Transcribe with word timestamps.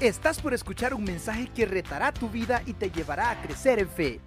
Estás 0.00 0.40
por 0.40 0.54
escuchar 0.54 0.94
un 0.94 1.02
mensaje 1.02 1.50
que 1.52 1.66
retará 1.66 2.14
tu 2.14 2.28
vida 2.28 2.62
y 2.66 2.72
te 2.72 2.88
llevará 2.88 3.32
a 3.32 3.42
crecer 3.42 3.80
en 3.80 3.88
fe. 3.88 4.20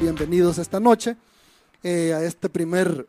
Bienvenidos 0.00 0.56
esta 0.56 0.80
noche 0.80 1.18
eh, 1.82 2.14
a 2.14 2.22
este 2.22 2.48
primer 2.48 3.06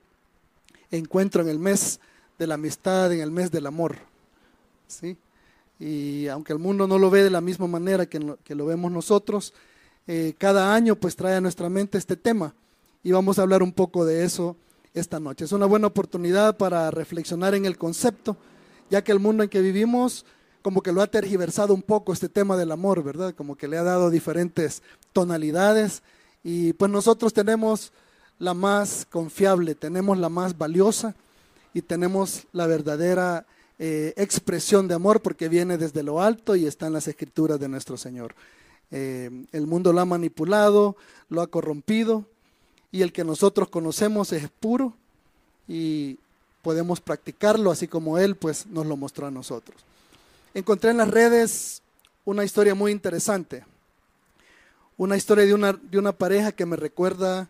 encuentro 0.92 1.42
en 1.42 1.48
el 1.48 1.60
mes 1.60 2.02
de 2.38 2.46
la 2.46 2.56
amistad, 2.56 3.14
en 3.14 3.22
el 3.22 3.32
mes 3.32 3.52
del 3.52 3.68
amor. 3.68 4.00
¿sí? 4.86 5.16
Y 5.80 6.28
aunque 6.28 6.52
el 6.52 6.60
mundo 6.60 6.88
no 6.88 7.00
lo 7.00 7.10
ve 7.10 7.24
de 7.24 7.30
la 7.30 7.40
misma 7.40 7.68
manera 7.68 8.06
que, 8.06 8.20
lo 8.20 8.66
vemos 8.66 8.92
nosotros, 8.92 9.54
eh, 10.08 10.34
cada 10.38 10.76
año 10.76 10.98
pues 10.98 11.16
trae 11.16 11.36
a 11.36 11.42
nuestra 11.42 11.70
mente 11.70 11.98
este 11.98 12.18
tema 12.18 12.54
y 13.02 13.14
vamos 13.14 13.40
a 13.40 13.44
hablar 13.44 13.64
un 13.64 13.72
poco 13.72 14.04
de 14.04 14.26
eso 14.26 14.58
esta 14.94 15.22
noche. 15.22 15.46
Es 15.46 15.54
una 15.54 15.68
buena 15.68 15.88
oportunidad 15.88 16.58
para 16.58 16.92
reflexionar 16.92 17.56
en 17.56 17.66
el 17.66 17.78
concepto, 17.78 18.36
ya 18.90 19.04
que 19.04 19.12
el 19.12 19.20
mundo 19.20 19.44
en 19.44 19.50
que 19.50 19.62
vivimos 19.62 20.26
como 20.62 20.82
que 20.82 20.92
lo 20.92 21.02
ha 21.02 21.08
tergiversado 21.08 21.74
un 21.74 21.82
poco 21.82 22.12
este 22.12 22.28
tema 22.30 22.58
del 22.58 22.72
amor, 22.72 23.04
¿verdad? 23.04 23.34
Como 23.34 23.56
que 23.56 23.68
le 23.68 23.78
ha 23.78 23.84
dado 23.84 24.10
diferentes 24.10 24.82
tonalidades 25.14 26.04
y 26.44 26.74
pues 26.74 26.92
nosotros 26.92 27.34
tenemos 27.34 27.94
la 28.40 28.54
más 28.54 29.08
confiable, 29.10 29.76
tenemos 29.76 30.18
la 30.18 30.30
más 30.30 30.58
valiosa 30.58 31.16
y 31.74 31.82
tenemos 31.82 32.48
la 32.52 32.68
verdadera 32.68 33.46
eh, 33.80 34.14
expresión 34.18 34.88
de 34.88 34.96
amor 34.96 35.22
porque 35.22 35.50
viene 35.50 35.78
desde 35.78 36.04
lo 36.04 36.22
alto 36.22 36.56
y 36.56 36.66
está 36.66 36.88
en 36.88 36.94
las 36.94 37.08
escrituras 37.08 37.60
de 37.60 37.70
nuestro 37.70 37.96
Señor. 37.96 38.36
Eh, 38.92 39.30
el 39.52 39.68
mundo 39.68 39.94
lo 39.94 40.02
ha 40.02 40.06
manipulado, 40.06 40.96
lo 41.30 41.42
ha 41.42 41.48
corrompido 41.48 42.26
y 42.92 43.04
el 43.04 43.12
que 43.12 43.24
nosotros 43.24 43.70
conocemos 43.70 44.34
es 44.34 44.50
puro 44.50 44.94
y 45.68 46.18
podemos 46.62 47.00
practicarlo 47.02 47.72
así 47.72 47.88
como 47.88 48.18
Él 48.18 48.36
pues 48.36 48.66
nos 48.68 48.86
lo 48.86 48.98
mostró 48.98 49.28
a 49.28 49.32
nosotros. 49.32 49.78
Encontré 50.54 50.92
en 50.92 50.98
las 50.98 51.10
redes 51.10 51.82
una 52.26 52.44
historia 52.44 52.76
muy 52.76 52.92
interesante, 52.92 53.66
una 54.98 55.16
historia 55.16 55.46
de 55.46 55.54
una, 55.54 55.74
de 55.74 55.98
una 56.00 56.12
pareja 56.12 56.52
que 56.52 56.66
me 56.66 56.76
recuerda 56.76 57.50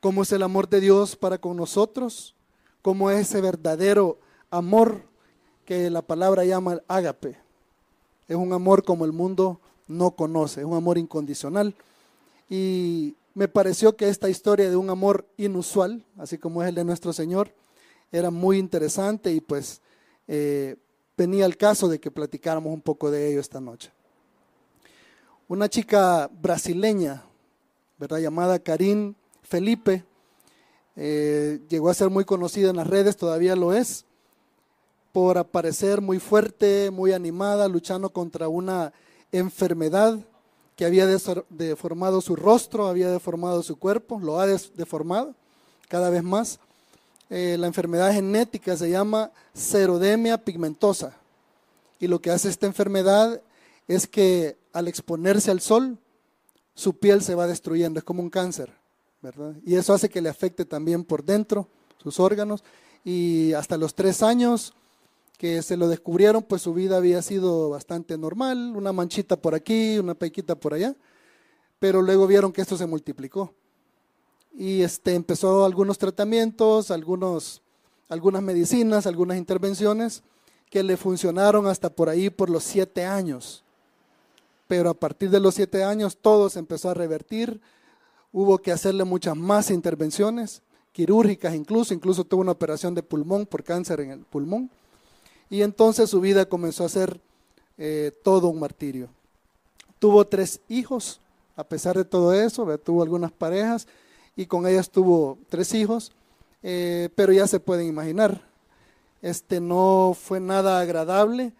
cómo 0.00 0.22
es 0.22 0.32
el 0.32 0.42
amor 0.42 0.68
de 0.68 0.80
Dios 0.80 1.16
para 1.16 1.38
con 1.38 1.56
nosotros, 1.56 2.34
cómo 2.82 3.10
es 3.10 3.28
ese 3.28 3.40
verdadero 3.40 4.18
amor 4.50 5.02
que 5.64 5.90
la 5.90 6.02
palabra 6.02 6.44
llama 6.44 6.80
ágape. 6.88 7.36
Es 8.28 8.36
un 8.36 8.52
amor 8.52 8.84
como 8.84 9.04
el 9.04 9.12
mundo 9.12 9.60
no 9.88 10.10
conoce, 10.12 10.60
es 10.60 10.66
un 10.66 10.76
amor 10.76 10.98
incondicional. 10.98 11.74
Y 12.50 13.14
me 13.34 13.48
pareció 13.48 13.96
que 13.96 14.08
esta 14.08 14.28
historia 14.28 14.68
de 14.68 14.76
un 14.76 14.90
amor 14.90 15.24
inusual, 15.36 16.04
así 16.18 16.38
como 16.38 16.62
es 16.62 16.68
el 16.68 16.74
de 16.74 16.84
nuestro 16.84 17.12
Señor, 17.12 17.50
era 18.12 18.30
muy 18.30 18.58
interesante 18.58 19.32
y 19.32 19.40
pues 19.40 19.80
eh, 20.28 20.76
venía 21.16 21.46
el 21.46 21.56
caso 21.56 21.88
de 21.88 21.98
que 21.98 22.10
platicáramos 22.10 22.72
un 22.72 22.82
poco 22.82 23.10
de 23.10 23.30
ello 23.30 23.40
esta 23.40 23.60
noche. 23.60 23.90
Una 25.48 25.68
chica 25.68 26.30
brasileña, 26.32 27.24
¿verdad? 27.98 28.18
Llamada 28.18 28.58
Karin 28.58 29.16
Felipe, 29.42 30.04
eh, 30.94 31.60
llegó 31.68 31.88
a 31.88 31.94
ser 31.94 32.10
muy 32.10 32.24
conocida 32.24 32.70
en 32.70 32.76
las 32.76 32.86
redes, 32.86 33.16
todavía 33.16 33.56
lo 33.56 33.72
es, 33.72 34.04
por 35.12 35.38
aparecer 35.38 36.00
muy 36.00 36.18
fuerte, 36.18 36.90
muy 36.90 37.12
animada, 37.12 37.68
luchando 37.68 38.10
contra 38.10 38.48
una 38.48 38.92
enfermedad 39.30 40.18
que 40.76 40.84
había 40.84 41.06
deformado 41.06 42.20
su 42.20 42.34
rostro, 42.36 42.86
había 42.86 43.10
deformado 43.10 43.62
su 43.62 43.78
cuerpo, 43.78 44.20
lo 44.20 44.40
ha 44.40 44.46
deformado 44.46 45.34
cada 45.88 46.08
vez 46.10 46.22
más. 46.22 46.58
Eh, 47.34 47.56
la 47.56 47.66
enfermedad 47.66 48.12
genética 48.12 48.76
se 48.76 48.90
llama 48.90 49.32
serodemia 49.54 50.36
pigmentosa. 50.36 51.16
Y 51.98 52.06
lo 52.06 52.20
que 52.20 52.30
hace 52.30 52.50
esta 52.50 52.66
enfermedad 52.66 53.40
es 53.88 54.06
que 54.06 54.58
al 54.74 54.86
exponerse 54.86 55.50
al 55.50 55.62
sol, 55.62 55.96
su 56.74 56.98
piel 56.98 57.22
se 57.22 57.34
va 57.34 57.46
destruyendo, 57.46 57.98
es 57.98 58.04
como 58.04 58.22
un 58.22 58.28
cáncer, 58.28 58.70
¿verdad? 59.22 59.54
Y 59.64 59.76
eso 59.76 59.94
hace 59.94 60.10
que 60.10 60.20
le 60.20 60.28
afecte 60.28 60.66
también 60.66 61.04
por 61.04 61.24
dentro 61.24 61.68
sus 62.02 62.20
órganos. 62.20 62.62
Y 63.02 63.54
hasta 63.54 63.78
los 63.78 63.94
tres 63.94 64.22
años 64.22 64.74
que 65.38 65.62
se 65.62 65.78
lo 65.78 65.88
descubrieron, 65.88 66.42
pues 66.42 66.60
su 66.60 66.74
vida 66.74 66.98
había 66.98 67.22
sido 67.22 67.70
bastante 67.70 68.18
normal, 68.18 68.74
una 68.76 68.92
manchita 68.92 69.40
por 69.40 69.54
aquí, 69.54 69.98
una 69.98 70.12
pequita 70.12 70.54
por 70.54 70.74
allá, 70.74 70.94
pero 71.78 72.02
luego 72.02 72.26
vieron 72.26 72.52
que 72.52 72.60
esto 72.60 72.76
se 72.76 72.84
multiplicó. 72.84 73.54
Y 74.54 74.82
este, 74.82 75.14
empezó 75.14 75.64
algunos 75.64 75.98
tratamientos, 75.98 76.90
algunos, 76.90 77.62
algunas 78.08 78.42
medicinas, 78.42 79.06
algunas 79.06 79.38
intervenciones 79.38 80.22
que 80.70 80.82
le 80.82 80.96
funcionaron 80.96 81.66
hasta 81.66 81.90
por 81.90 82.08
ahí 82.08 82.30
por 82.30 82.48
los 82.50 82.64
siete 82.64 83.04
años. 83.04 83.62
Pero 84.68 84.90
a 84.90 84.94
partir 84.94 85.30
de 85.30 85.40
los 85.40 85.54
siete 85.54 85.84
años 85.84 86.16
todo 86.16 86.48
se 86.48 86.58
empezó 86.58 86.90
a 86.90 86.94
revertir, 86.94 87.60
hubo 88.32 88.58
que 88.58 88.72
hacerle 88.72 89.04
muchas 89.04 89.36
más 89.36 89.70
intervenciones, 89.70 90.62
quirúrgicas 90.92 91.54
incluso, 91.54 91.92
incluso 91.92 92.24
tuvo 92.24 92.40
una 92.40 92.52
operación 92.52 92.94
de 92.94 93.02
pulmón 93.02 93.46
por 93.46 93.62
cáncer 93.64 94.00
en 94.00 94.10
el 94.10 94.20
pulmón 94.20 94.70
y 95.50 95.60
entonces 95.60 96.08
su 96.08 96.20
vida 96.20 96.46
comenzó 96.46 96.84
a 96.86 96.88
ser 96.88 97.20
eh, 97.76 98.10
todo 98.22 98.48
un 98.48 98.58
martirio. 98.58 99.08
Tuvo 99.98 100.26
tres 100.26 100.60
hijos, 100.68 101.20
a 101.56 101.64
pesar 101.64 101.96
de 101.96 102.06
todo 102.06 102.32
eso, 102.32 102.66
tuvo 102.78 103.02
algunas 103.02 103.32
parejas 103.32 103.86
y 104.36 104.46
con 104.46 104.66
ellas 104.66 104.90
tuvo 104.90 105.38
tres 105.48 105.74
hijos, 105.74 106.12
eh, 106.62 107.08
pero 107.14 107.32
ya 107.32 107.46
se 107.46 107.60
pueden 107.60 107.86
imaginar, 107.86 108.42
este 109.20 109.60
no 109.60 110.16
fue 110.20 110.40
nada 110.40 110.80
agradable. 110.80 111.52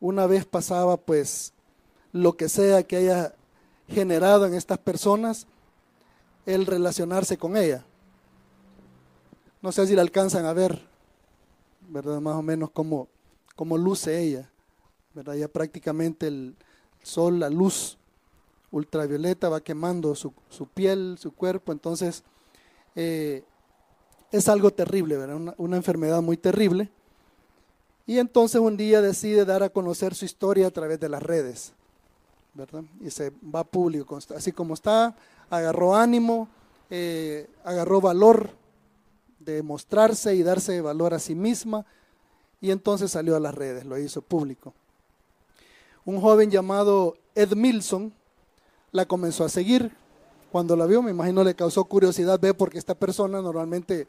Una 0.00 0.26
vez 0.26 0.44
pasaba 0.44 0.96
pues 0.96 1.52
lo 2.12 2.36
que 2.36 2.48
sea 2.48 2.82
que 2.84 2.96
haya 2.96 3.34
generado 3.88 4.46
en 4.46 4.54
estas 4.54 4.78
personas 4.78 5.46
el 6.46 6.66
relacionarse 6.66 7.36
con 7.36 7.56
ella. 7.56 7.84
No 9.60 9.72
sé 9.72 9.86
si 9.86 9.94
la 9.94 10.02
alcanzan 10.02 10.44
a 10.44 10.52
ver, 10.52 10.82
¿verdad? 11.88 12.20
Más 12.20 12.36
o 12.36 12.42
menos 12.42 12.70
como 12.70 13.08
cómo 13.54 13.78
luce 13.78 14.20
ella, 14.20 14.50
¿verdad? 15.14 15.34
Ya 15.34 15.48
prácticamente 15.48 16.26
el 16.26 16.56
sol, 17.02 17.38
la 17.38 17.50
luz 17.50 17.98
ultravioleta 18.72 19.48
va 19.48 19.60
quemando 19.60 20.14
su, 20.16 20.32
piel, 20.74 21.16
su 21.20 21.32
cuerpo, 21.32 21.70
entonces 21.70 22.24
eh, 22.96 23.44
es 24.32 24.48
algo 24.48 24.72
terrible. 24.72 25.18
Una, 25.58 25.76
enfermedad 25.76 26.20
muy 26.22 26.36
terrible. 26.36 26.90
Y 28.06 28.18
entonces 28.18 28.60
un 28.60 28.76
día 28.76 29.00
decide 29.00 29.44
dar 29.44 29.62
a 29.62 29.68
conocer 29.68 30.14
su 30.14 30.24
historia 30.24 30.66
a 30.66 30.70
través 30.70 30.98
de 30.98 31.08
las 31.08 31.22
redes, 31.22 31.72
¿verdad? 32.54 32.82
Y 33.00 33.10
se 33.10 33.30
va 33.54 33.62
público, 33.62 34.18
así 34.34 34.50
como 34.50 34.74
está, 34.74 35.14
agarró 35.48 35.94
ánimo, 35.94 36.48
eh, 36.90 37.48
agarró 37.62 38.00
valor 38.00 38.50
de 39.38 39.62
mostrarse 39.62 40.34
y 40.34 40.42
darse 40.42 40.80
valor 40.80 41.14
a 41.14 41.20
sí 41.20 41.34
misma, 41.34 41.86
y 42.60 42.70
entonces 42.70 43.12
salió 43.12 43.36
a 43.36 43.40
las 43.40 43.54
redes, 43.54 43.84
lo 43.84 43.98
hizo 43.98 44.22
público. 44.22 44.74
Un 46.04 46.20
joven 46.20 46.50
llamado 46.50 47.16
Ed 47.34 47.54
Milson 47.54 48.12
la 48.92 49.06
comenzó 49.06 49.44
a 49.44 49.48
seguir. 49.48 49.90
Cuando 50.52 50.76
la 50.76 50.86
vio, 50.86 51.02
me 51.02 51.10
imagino 51.10 51.42
le 51.42 51.54
causó 51.54 51.84
curiosidad 51.84 52.38
ver 52.38 52.54
porque 52.54 52.78
esta 52.78 52.94
persona 52.94 53.40
normalmente, 53.40 54.06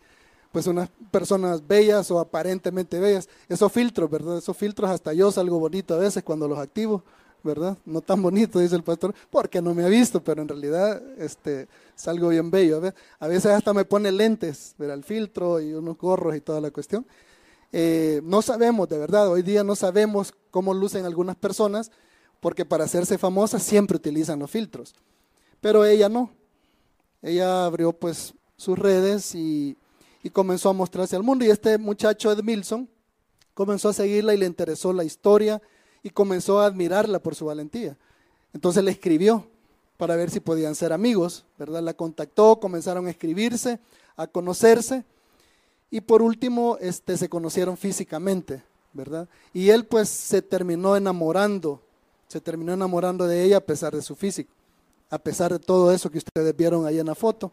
pues 0.51 0.67
unas 0.67 0.89
personas 1.09 1.65
bellas 1.65 2.11
o 2.11 2.19
aparentemente 2.19 2.99
bellas, 2.99 3.29
esos 3.47 3.71
filtros, 3.71 4.09
¿verdad? 4.09 4.37
Esos 4.37 4.55
filtros 4.55 4.89
hasta 4.89 5.13
yo 5.13 5.31
salgo 5.31 5.57
bonito 5.57 5.93
a 5.93 5.97
veces 5.97 6.21
cuando 6.21 6.47
los 6.47 6.59
activo, 6.59 7.01
¿verdad? 7.43 7.77
No 7.85 8.01
tan 8.01 8.21
bonito, 8.21 8.59
dice 8.59 8.75
el 8.75 8.83
pastor, 8.83 9.15
porque 9.29 9.61
no 9.61 9.73
me 9.73 9.85
ha 9.85 9.87
visto, 9.87 10.21
pero 10.21 10.41
en 10.41 10.49
realidad 10.49 11.01
este, 11.17 11.69
salgo 11.95 12.29
bien 12.29 12.51
bello. 12.51 12.81
A 13.19 13.27
veces 13.27 13.51
hasta 13.51 13.73
me 13.73 13.85
pone 13.85 14.11
lentes, 14.11 14.75
ver 14.77 14.89
el 14.89 15.03
filtro 15.03 15.61
y 15.61 15.73
unos 15.73 15.97
gorros 15.97 16.35
y 16.35 16.41
toda 16.41 16.59
la 16.59 16.71
cuestión. 16.71 17.05
Eh, 17.71 18.21
no 18.23 18.41
sabemos, 18.41 18.87
de 18.89 18.97
verdad, 18.97 19.29
hoy 19.29 19.41
día 19.41 19.63
no 19.63 19.75
sabemos 19.75 20.33
cómo 20.51 20.73
lucen 20.73 21.05
algunas 21.05 21.35
personas, 21.35 21.89
porque 22.43 22.65
para 22.65 22.83
hacerse 22.83 23.17
famosa 23.17 23.57
siempre 23.57 23.95
utilizan 23.95 24.37
los 24.37 24.51
filtros. 24.51 24.93
Pero 25.61 25.85
ella 25.85 26.09
no. 26.09 26.29
Ella 27.21 27.65
abrió 27.65 27.93
pues 27.93 28.33
sus 28.57 28.77
redes 28.77 29.33
y, 29.33 29.77
comenzó 30.33 30.69
a 30.69 30.73
mostrarse 30.73 31.15
al 31.15 31.23
mundo. 31.23 31.45
Y 31.45 31.49
este 31.49 31.77
muchacho 31.77 32.33
Ed 32.33 32.43
Milson 32.43 32.89
comenzó 33.53 33.87
a 33.87 33.93
seguirla 33.93 34.33
y 34.33 34.37
le 34.37 34.45
interesó 34.45 34.91
la 34.91 35.05
historia 35.05 35.61
y 36.03 36.09
comenzó 36.09 36.59
a 36.59 36.65
admirarla 36.65 37.19
por 37.19 37.33
su 37.33 37.45
valentía. 37.45 37.97
Entonces 38.51 38.83
le 38.83 38.91
escribió 38.91 39.47
para 39.95 40.17
ver 40.17 40.29
si 40.29 40.41
podían 40.41 40.75
ser 40.75 40.91
amigos, 40.91 41.45
¿verdad? 41.57 41.81
La 41.81 41.93
contactó, 41.93 42.59
comenzaron 42.59 43.07
a 43.07 43.11
escribirse, 43.11 43.79
a 44.17 44.27
conocerse 44.27 45.05
y 45.89 46.01
por 46.01 46.21
último, 46.21 46.77
este, 46.81 47.15
se 47.15 47.29
conocieron 47.29 47.77
físicamente, 47.77 48.63
¿verdad? 48.91 49.29
Y 49.53 49.69
él 49.69 49.85
pues 49.85 50.09
se 50.09 50.41
terminó 50.41 50.97
enamorando, 50.97 51.82
se 52.33 52.41
terminó 52.41 52.73
enamorando 52.73 53.27
de 53.27 53.43
ella 53.43 53.57
a 53.57 53.61
pesar 53.61 53.95
de 53.95 54.01
su 54.01 54.15
físico, 54.15 54.51
a 55.11 55.19
pesar 55.19 55.53
de 55.53 55.59
todo 55.59 55.91
eso 55.91 56.09
que 56.09 56.17
ustedes 56.17 56.57
vieron 56.57 56.87
ahí 56.87 56.97
en 56.97 57.05
la 57.05 57.13
foto. 57.13 57.51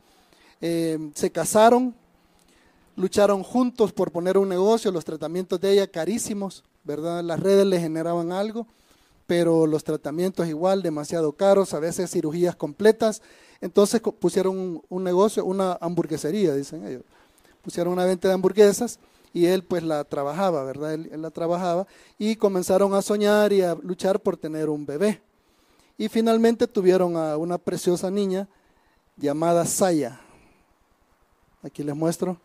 Eh, 0.58 1.10
se 1.14 1.30
casaron, 1.30 1.94
lucharon 2.96 3.42
juntos 3.42 3.92
por 3.92 4.10
poner 4.10 4.38
un 4.38 4.48
negocio, 4.48 4.90
los 4.90 5.04
tratamientos 5.04 5.60
de 5.60 5.72
ella 5.72 5.86
carísimos, 5.86 6.64
¿verdad? 6.82 7.22
Las 7.22 7.40
redes 7.40 7.66
le 7.66 7.78
generaban 7.78 8.32
algo, 8.32 8.66
pero 9.26 9.66
los 9.66 9.84
tratamientos 9.84 10.48
igual, 10.48 10.80
demasiado 10.80 11.32
caros, 11.32 11.74
a 11.74 11.78
veces 11.78 12.10
cirugías 12.10 12.56
completas. 12.56 13.20
Entonces 13.60 14.00
pusieron 14.00 14.80
un, 14.88 15.04
negocio, 15.04 15.44
una 15.44 15.76
hamburguesería, 15.82 16.54
dicen 16.54 16.86
ellos. 16.86 17.02
Pusieron 17.60 17.92
una 17.92 18.06
venta 18.06 18.28
de 18.28 18.32
hamburguesas 18.32 18.98
y 19.32 19.46
él 19.46 19.62
pues 19.62 19.82
la 19.82 20.04
trabajaba, 20.04 20.64
¿verdad? 20.64 20.94
Él, 20.94 21.10
la 21.22 21.30
trabajaba 21.30 21.86
y 22.18 22.36
comenzaron 22.36 22.94
a 22.94 23.02
soñar 23.02 23.52
y 23.52 23.62
a 23.62 23.74
luchar 23.74 24.20
por 24.20 24.36
tener 24.36 24.68
un 24.68 24.84
bebé. 24.84 25.22
Y 25.96 26.08
finalmente 26.08 26.66
tuvieron 26.66 27.16
a 27.16 27.36
una 27.36 27.58
preciosa 27.58 28.10
niña 28.10 28.48
llamada 29.16 29.64
Saya. 29.66 30.20
Aquí 31.62 31.82
les 31.82 31.94
muestro. 31.94 32.38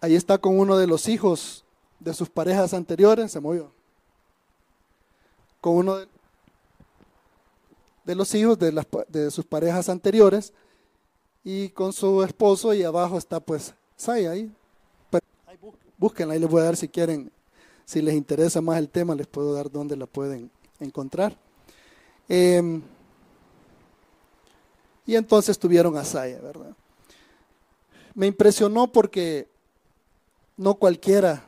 Ahí 0.00 0.14
está 0.14 0.38
con 0.38 0.58
uno 0.58 0.76
de 0.76 0.86
los 0.86 1.08
hijos 1.08 1.64
de 2.00 2.14
sus 2.14 2.30
parejas 2.30 2.72
anteriores, 2.72 3.32
se 3.32 3.40
movió. 3.40 3.72
Con 5.60 5.76
uno 5.76 5.96
de, 5.96 6.08
de 8.04 8.14
los 8.14 8.34
hijos 8.34 8.58
de, 8.58 8.72
las, 8.72 8.86
de, 9.08 9.30
sus 9.30 9.44
parejas 9.44 9.88
anteriores 9.88 10.52
y 11.44 11.68
con 11.70 11.92
su 11.92 12.22
esposo 12.22 12.72
y 12.72 12.82
abajo 12.82 13.18
está 13.18 13.38
pues 13.38 13.74
Saya 13.98 14.30
ahí. 14.30 14.50
Búsquenla, 15.98 16.34
ahí 16.34 16.40
les 16.40 16.48
voy 16.48 16.60
a 16.60 16.66
dar 16.66 16.76
si 16.76 16.86
quieren, 16.86 17.32
si 17.84 18.00
les 18.00 18.14
interesa 18.14 18.60
más 18.60 18.78
el 18.78 18.88
tema, 18.88 19.16
les 19.16 19.26
puedo 19.26 19.52
dar 19.52 19.68
dónde 19.68 19.96
la 19.96 20.06
pueden 20.06 20.52
encontrar. 20.78 21.36
Eh, 22.28 22.80
y 25.04 25.16
entonces 25.16 25.58
tuvieron 25.58 25.96
a 25.96 26.04
Saya, 26.04 26.40
¿verdad? 26.40 26.76
Me 28.14 28.28
impresionó 28.28 28.92
porque 28.92 29.48
no 30.56 30.76
cualquiera, 30.76 31.44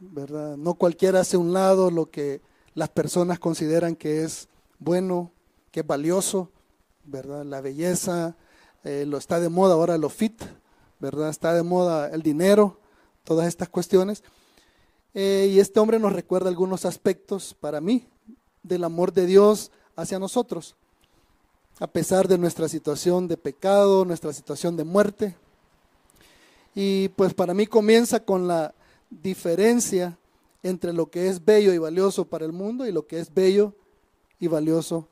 ¿verdad? 0.00 0.56
No 0.56 0.74
cualquiera 0.74 1.20
hace 1.20 1.36
un 1.36 1.52
lado 1.52 1.92
lo 1.92 2.10
que 2.10 2.40
las 2.74 2.88
personas 2.88 3.38
consideran 3.38 3.94
que 3.94 4.24
es 4.24 4.48
bueno, 4.80 5.30
que 5.70 5.80
es 5.80 5.86
valioso, 5.86 6.50
¿verdad? 7.04 7.44
La 7.44 7.60
belleza, 7.60 8.34
eh, 8.82 9.04
lo 9.06 9.18
está 9.18 9.38
de 9.38 9.48
moda 9.48 9.74
ahora 9.74 9.98
lo 9.98 10.08
fit, 10.08 10.42
¿verdad? 11.00 11.30
Está 11.30 11.54
de 11.54 11.62
moda 11.62 12.10
el 12.10 12.22
dinero, 12.22 12.78
todas 13.24 13.48
estas 13.48 13.68
cuestiones. 13.68 14.22
Eh, 15.14 15.50
y 15.52 15.58
este 15.58 15.80
hombre 15.80 15.98
nos 15.98 16.12
recuerda 16.12 16.48
algunos 16.48 16.84
aspectos 16.84 17.56
para 17.58 17.80
mí 17.80 18.06
del 18.62 18.84
amor 18.84 19.12
de 19.12 19.26
Dios 19.26 19.72
hacia 19.96 20.18
nosotros, 20.18 20.76
a 21.80 21.86
pesar 21.86 22.28
de 22.28 22.38
nuestra 22.38 22.68
situación 22.68 23.26
de 23.26 23.36
pecado, 23.36 24.04
nuestra 24.04 24.32
situación 24.32 24.76
de 24.76 24.84
muerte. 24.84 25.36
Y 26.74 27.08
pues 27.10 27.34
para 27.34 27.54
mí 27.54 27.66
comienza 27.66 28.20
con 28.20 28.46
la 28.46 28.74
diferencia 29.10 30.16
entre 30.62 30.92
lo 30.92 31.10
que 31.10 31.28
es 31.28 31.44
bello 31.44 31.72
y 31.72 31.78
valioso 31.78 32.26
para 32.26 32.44
el 32.44 32.52
mundo 32.52 32.86
y 32.86 32.92
lo 32.92 33.06
que 33.06 33.18
es 33.18 33.32
bello 33.32 33.74
y 34.38 34.46
valioso 34.46 35.08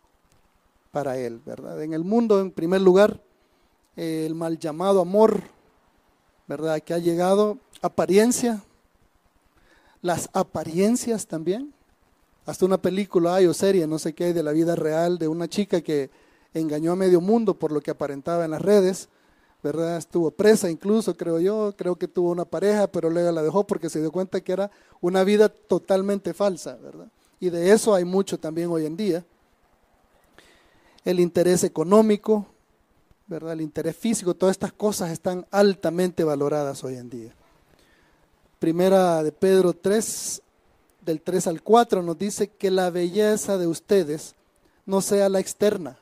para 0.93 1.19
él, 1.19 1.41
¿verdad? 1.45 1.83
En 1.83 1.93
el 1.93 2.05
mundo, 2.05 2.41
en 2.41 2.51
primer 2.51 2.81
lugar, 2.81 3.21
el 3.97 4.35
mal 4.35 4.59
llamado 4.59 5.01
amor, 5.01 5.43
¿verdad? 6.49 6.81
Que 6.81 6.95
ha 6.95 6.99
llegado, 6.99 7.59
apariencia, 7.83 8.63
las 10.03 10.31
apariencias 10.33 11.27
también, 11.27 11.73
hasta 12.47 12.65
una 12.65 12.79
película 12.79 13.35
hay 13.35 13.47
o 13.47 13.53
serie, 13.53 13.87
no 13.87 13.99
sé 13.99 14.15
qué 14.15 14.25
hay, 14.25 14.33
de 14.33 14.43
la 14.43 14.53
vida 14.53 14.75
real 14.75 15.19
de 15.19 15.29
una 15.29 15.47
chica 15.49 15.83
que 15.83 16.11
engañó 16.55 16.93
a 16.93 16.97
medio 16.97 17.21
mundo 17.21 17.55
por 17.55 17.71
lo 17.71 17.83
que 17.83 17.91
aparentaba 17.91 18.47
en 18.47 18.53
las 18.53 18.63
redes, 18.63 19.09
¿verdad? 19.63 19.99
Estuvo 19.99 20.31
presa 20.31 20.71
incluso, 20.71 21.15
creo 21.15 21.41
yo, 21.41 21.75
creo 21.77 21.97
que 21.97 22.09
tuvo 22.09 22.31
una 22.31 22.47
pareja, 22.47 22.87
pero 22.87 23.11
luego 23.11 23.31
la 23.33 23.43
dejó 23.43 23.67
porque 23.67 23.91
se 23.91 24.01
dio 24.01 24.11
cuenta 24.11 24.41
que 24.41 24.53
era 24.53 24.71
una 25.01 25.25
vida 25.25 25.51
totalmente 25.51 26.33
falsa, 26.33 26.77
¿verdad? 26.77 27.09
Y 27.39 27.51
de 27.51 27.73
eso 27.73 27.95
hay 27.95 28.05
mucho 28.05 28.39
también 28.39 28.71
hoy 28.71 28.87
en 28.87 28.97
día. 28.97 29.25
El 31.05 31.21
interés 31.21 31.65
económico, 31.65 32.47
¿verdad? 33.29 33.53
El 33.53 33.61
interés 33.61 33.95
físico, 33.95 34.35
todas 34.35 34.55
estas 34.55 34.73
cosas 34.73 35.11
están 35.11 35.47
altamente 35.51 36.25
valoradas 36.25 36.83
hoy 36.83 36.97
en 36.97 37.11
día. 37.11 37.35
Primera 38.59 39.23
de 39.23 39.31
Pedro 39.31 39.75
3, 39.75 40.43
del 41.05 41.21
3 41.21 41.47
al 41.47 41.63
4 41.63 42.03
nos 42.03 42.19
dice 42.19 42.49
que 42.49 42.71
la 42.71 42.91
belleza 42.91 43.59
de 43.59 43.67
ustedes 43.67 44.35
no 44.87 45.03
sea 45.03 45.29
la 45.29 45.41
externa, 45.41 45.99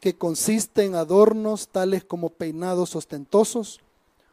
que 0.00 0.14
consiste 0.14 0.84
en 0.84 0.94
adornos 0.94 1.68
tales 1.68 2.04
como 2.04 2.28
peinados 2.28 2.94
ostentosos, 2.94 3.80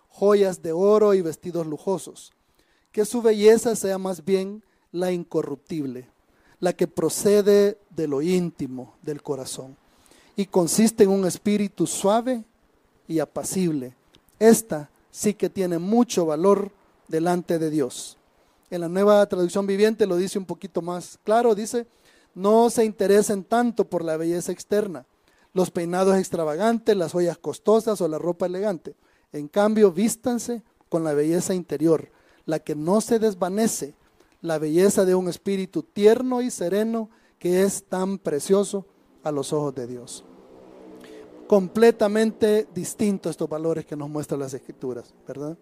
joyas 0.10 0.62
de 0.62 0.74
oro 0.74 1.14
y 1.14 1.22
vestidos 1.22 1.66
lujosos, 1.66 2.34
que 2.92 3.06
su 3.06 3.22
belleza 3.22 3.76
sea 3.76 3.98
más 3.98 4.26
bien 4.26 4.64
la 4.92 5.12
incorruptible, 5.12 6.10
la 6.60 6.74
que 6.74 6.88
procede 6.88 7.78
de 7.90 8.08
lo 8.08 8.22
íntimo 8.22 8.96
del 9.02 9.24
corazón, 9.24 9.78
y 10.40 10.46
consiste 10.46 11.04
en 11.04 11.10
un 11.10 11.26
espíritu 11.26 11.86
suave 11.86 12.44
y 13.08 13.20
apacible. 13.20 13.94
Esta 14.40 14.90
sí 15.12 15.34
que 15.34 15.50
tiene 15.50 15.80
mucho 15.80 16.26
valor 16.26 16.72
delante 17.08 17.60
de 17.60 17.70
Dios 17.70 18.20
en 18.70 18.82
la 18.82 18.90
nueva 18.90 19.26
traducción 19.26 19.66
viviente 19.66 20.06
lo 20.06 20.16
dice 20.16 20.38
un 20.38 20.46
poquito 20.46 20.82
más 20.82 21.20
claro, 21.24 21.56
dice, 21.56 21.88
no 22.36 22.70
se 22.70 22.86
interesen 22.86 23.44
tanto 23.44 23.86
por 23.86 24.04
la 24.04 24.18
belleza 24.18 24.52
externa, 24.52 25.06
los 25.54 25.72
peinados 25.72 26.18
extravagantes, 26.18 26.96
las 26.96 27.14
joyas 27.14 27.38
costosas 27.38 28.00
o 28.02 28.08
la 28.08 28.20
ropa 28.20 28.46
elegante. 28.46 28.96
En 29.32 29.48
cambio, 29.48 29.92
vístanse 29.92 30.62
con 30.88 31.04
la 31.04 31.14
belleza 31.14 31.54
interior, 31.54 32.10
la 32.46 32.60
que 32.60 32.76
no 32.76 33.02
se 33.02 33.20
desvanece, 33.20 33.96
la 34.42 34.58
belleza 34.58 35.06
de 35.06 35.16
un 35.16 35.28
espíritu 35.28 35.84
tierno 35.84 36.42
y 36.42 36.52
sereno 36.52 37.10
que 37.40 37.64
es 37.64 37.84
tan 37.86 38.18
precioso 38.18 38.86
a 39.24 39.32
los 39.32 39.52
ojos 39.54 39.74
de 39.76 39.88
Dios. 39.88 40.24
Completamente 41.50 42.68
distinto 42.76 43.28
estos 43.28 43.50
valores 43.50 43.84
que 43.84 43.96
nos 43.96 44.08
muestran 44.08 44.40
las 44.40 44.54
escrituras, 44.54 45.16
¿verdad? 45.28 45.58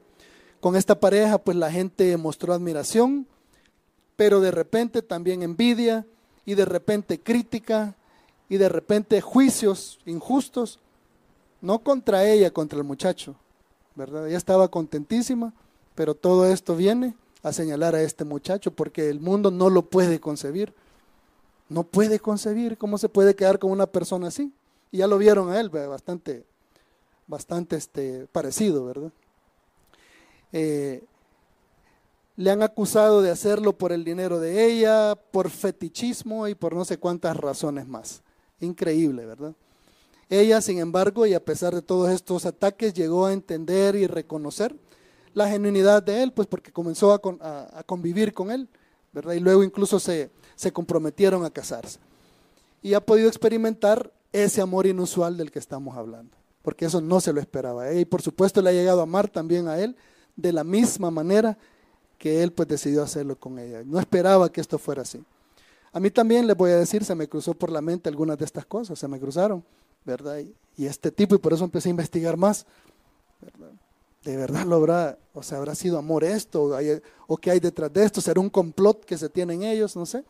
Con 0.60 0.76
esta 0.76 1.00
pareja, 1.00 1.38
pues 1.38 1.56
la 1.56 1.72
gente 1.72 2.18
mostró 2.18 2.54
admiración, 2.54 3.26
pero 4.18 4.42
de 4.42 4.52
repente 4.52 5.02
también 5.02 5.44
envidia 5.44 6.06
y 6.46 6.56
de 6.56 6.66
repente 6.66 7.22
crítica 7.22 7.96
y 8.50 8.58
de 8.58 8.68
repente 8.68 9.22
juicios 9.22 10.00
injustos, 10.06 10.82
no 11.62 11.80
contra 11.80 12.26
ella, 12.26 12.52
contra 12.52 12.78
el 12.78 12.84
muchacho, 12.84 13.36
¿verdad? 13.96 14.28
Ella 14.28 14.36
estaba 14.36 14.68
contentísima, 14.68 15.54
pero 15.96 16.16
todo 16.16 16.52
esto 16.52 16.76
viene 16.76 17.16
a 17.44 17.54
señalar 17.54 17.96
a 17.96 18.02
este 18.02 18.26
muchacho 18.26 18.72
porque 18.72 19.10
el 19.10 19.22
mundo 19.22 19.52
no 19.52 19.70
lo 19.70 19.84
puede 19.84 20.20
concebir. 20.20 20.74
No 21.70 21.84
puede 21.84 22.20
concebir 22.20 22.78
cómo 22.78 22.98
se 22.98 23.08
puede 23.08 23.38
quedar 23.38 23.58
con 23.58 23.72
una 23.72 23.86
persona 23.86 24.28
así. 24.28 24.52
Ya 24.92 25.08
lo 25.08 25.18
vieron 25.18 25.50
a 25.52 25.60
él, 25.60 25.70
bastante, 25.70 26.46
bastante 27.28 27.76
este, 27.76 28.28
parecido, 28.32 28.86
¿verdad? 28.86 29.12
Eh, 30.54 31.04
le 32.38 32.52
han 32.52 32.62
acusado 32.62 33.22
de 33.22 33.32
hacerlo 33.32 33.74
por 33.74 33.92
el 33.92 34.04
dinero 34.04 34.40
de 34.40 34.66
ella, 34.66 35.16
por 35.16 35.50
fetichismo 35.50 36.48
y 36.48 36.56
por 36.56 36.76
no 36.76 36.86
sé 36.86 36.98
cuántas 36.98 37.36
razones 37.36 37.88
más. 37.88 38.22
Increíble, 38.60 39.26
¿verdad? 39.26 39.54
Ella, 40.30 40.62
sin 40.62 40.80
embargo, 40.80 41.26
y 41.26 41.34
a 41.34 41.44
pesar 41.44 41.74
de 41.74 41.82
todos 41.82 42.12
estos 42.12 42.46
ataques, 42.46 42.94
llegó 42.94 43.26
a 43.26 43.34
entender 43.34 43.96
y 43.96 44.08
reconocer 44.08 44.76
la 45.34 45.50
genuinidad 45.50 46.04
de 46.04 46.24
él, 46.24 46.32
pues 46.32 46.48
porque 46.48 46.72
comenzó 46.72 47.14
a, 47.14 47.84
convivir 47.86 48.34
con 48.34 48.52
él, 48.52 48.68
¿verdad? 49.14 49.34
Y 49.34 49.40
luego 49.40 49.64
incluso 49.64 50.00
se, 50.00 50.30
se 50.56 50.72
comprometieron 50.72 51.46
a 51.46 51.50
casarse. 51.50 52.00
Y 52.82 52.94
ha 52.94 53.02
podido 53.02 53.28
experimentar 53.28 54.12
ese 54.44 54.62
amor 54.62 54.88
inusual 54.88 55.38
del 55.38 55.52
que 55.52 55.60
estamos 55.60 55.98
hablando, 55.98 56.36
porque 56.62 56.86
eso 56.86 57.02
no 57.02 57.20
se 57.20 57.34
lo 57.34 57.40
esperaba. 57.40 57.94
Y 57.94 58.06
por 58.06 58.22
supuesto 58.22 58.62
le 58.62 58.70
ha 58.70 58.74
llegado 58.74 59.00
a 59.00 59.04
amar 59.04 59.30
también 59.30 59.68
a 59.68 59.80
él, 59.80 59.96
de 60.36 60.54
la 60.54 60.64
misma 60.64 61.12
manera 61.12 61.58
que 62.18 62.44
él 62.44 62.52
pues 62.52 62.68
decidió 62.68 63.04
hacerlo 63.04 63.36
con 63.36 63.60
ella. 63.60 63.84
No 63.86 64.00
esperaba 64.00 64.52
que 64.52 64.62
esto 64.62 64.78
fuera 64.78 65.04
así. 65.04 65.24
A 65.94 66.00
mí 66.00 66.12
también 66.12 66.46
les 66.46 66.56
voy 66.56 66.72
a 66.72 66.78
decir, 66.78 67.04
se 67.04 67.16
me 67.16 67.28
cruzó 67.28 67.54
por 67.54 67.72
la 67.72 67.82
mente 67.82 68.10
algunas 68.10 68.38
de 68.38 68.46
estas 68.46 68.66
cosas, 68.66 69.00
se 69.00 69.08
me 69.08 69.20
cruzaron, 69.20 69.64
¿verdad? 70.06 70.40
Y, 70.76 70.86
este 70.86 71.12
tipo, 71.12 71.36
y 71.36 71.40
por 71.40 71.54
eso 71.54 71.64
empecé 71.64 71.90
a 71.90 71.92
investigar 71.92 72.38
más. 72.38 72.66
¿De 74.24 74.36
verdad 74.36 74.66
lo 74.66 74.76
habrá, 74.76 75.18
o 75.34 75.42
sea, 75.42 75.58
habrá 75.58 75.74
sido 75.74 75.98
amor 75.98 76.24
esto, 76.24 76.64
o, 76.64 76.78
o 77.28 77.38
qué 77.38 77.52
hay 77.52 77.60
detrás 77.60 77.92
de 77.94 78.04
esto? 78.04 78.22
¿Será 78.22 78.40
un 78.40 78.50
complot 78.50 79.06
que 79.06 79.18
se 79.18 79.30
tienen 79.30 79.64
ellos? 79.64 79.96
No 79.96 80.06
sé. 80.06 80.24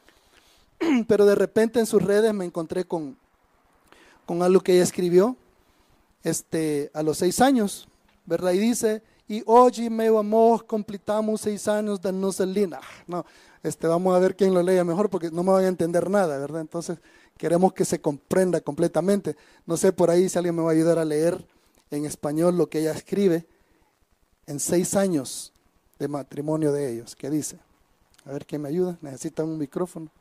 Pero 1.07 1.25
de 1.25 1.35
repente 1.35 1.79
en 1.79 1.85
sus 1.85 2.01
redes 2.01 2.33
me 2.33 2.45
encontré 2.45 2.85
con, 2.85 3.17
con 4.27 4.43
algo 4.43 4.59
que 4.59 4.73
ella 4.73 4.83
escribió 4.83 5.35
este, 6.21 6.91
a 6.93 7.01
los 7.01 7.17
seis 7.17 7.39
años, 7.39 7.87
¿verdad? 8.25 8.51
Y 8.51 8.59
dice, 8.59 9.01
y 9.27 9.41
hoy, 9.45 9.89
meu 9.89 10.19
amor, 10.19 10.65
completamos 10.67 11.41
seis 11.41 11.67
años 11.67 12.01
de 12.01 12.11
nossa 12.11 12.45
linda. 12.45 12.81
No, 13.07 13.25
este, 13.63 13.87
vamos 13.87 14.13
a 14.13 14.19
ver 14.19 14.35
quién 14.35 14.53
lo 14.53 14.61
lea 14.61 14.83
mejor 14.83 15.09
porque 15.09 15.31
no 15.31 15.43
me 15.43 15.53
van 15.53 15.63
a 15.63 15.67
entender 15.69 16.09
nada, 16.09 16.37
¿verdad? 16.37 16.59
Entonces, 16.59 16.99
queremos 17.37 17.71
que 17.71 17.85
se 17.85 18.01
comprenda 18.01 18.59
completamente. 18.59 19.37
No 19.65 19.77
sé 19.77 19.93
por 19.93 20.11
ahí 20.11 20.27
si 20.27 20.37
alguien 20.37 20.55
me 20.55 20.61
va 20.61 20.69
a 20.71 20.73
ayudar 20.73 20.99
a 20.99 21.05
leer 21.05 21.47
en 21.89 22.05
español 22.05 22.57
lo 22.57 22.69
que 22.69 22.79
ella 22.79 22.91
escribe. 22.91 23.47
En 24.45 24.59
seis 24.59 24.93
años 24.93 25.53
de 25.99 26.09
matrimonio 26.09 26.73
de 26.73 26.91
ellos. 26.91 27.15
¿Qué 27.15 27.29
dice? 27.29 27.59
A 28.25 28.33
ver 28.33 28.45
quién 28.45 28.61
me 28.61 28.69
ayuda. 28.69 28.97
Necesitan 29.01 29.47
un 29.47 29.57
micrófono. 29.57 30.11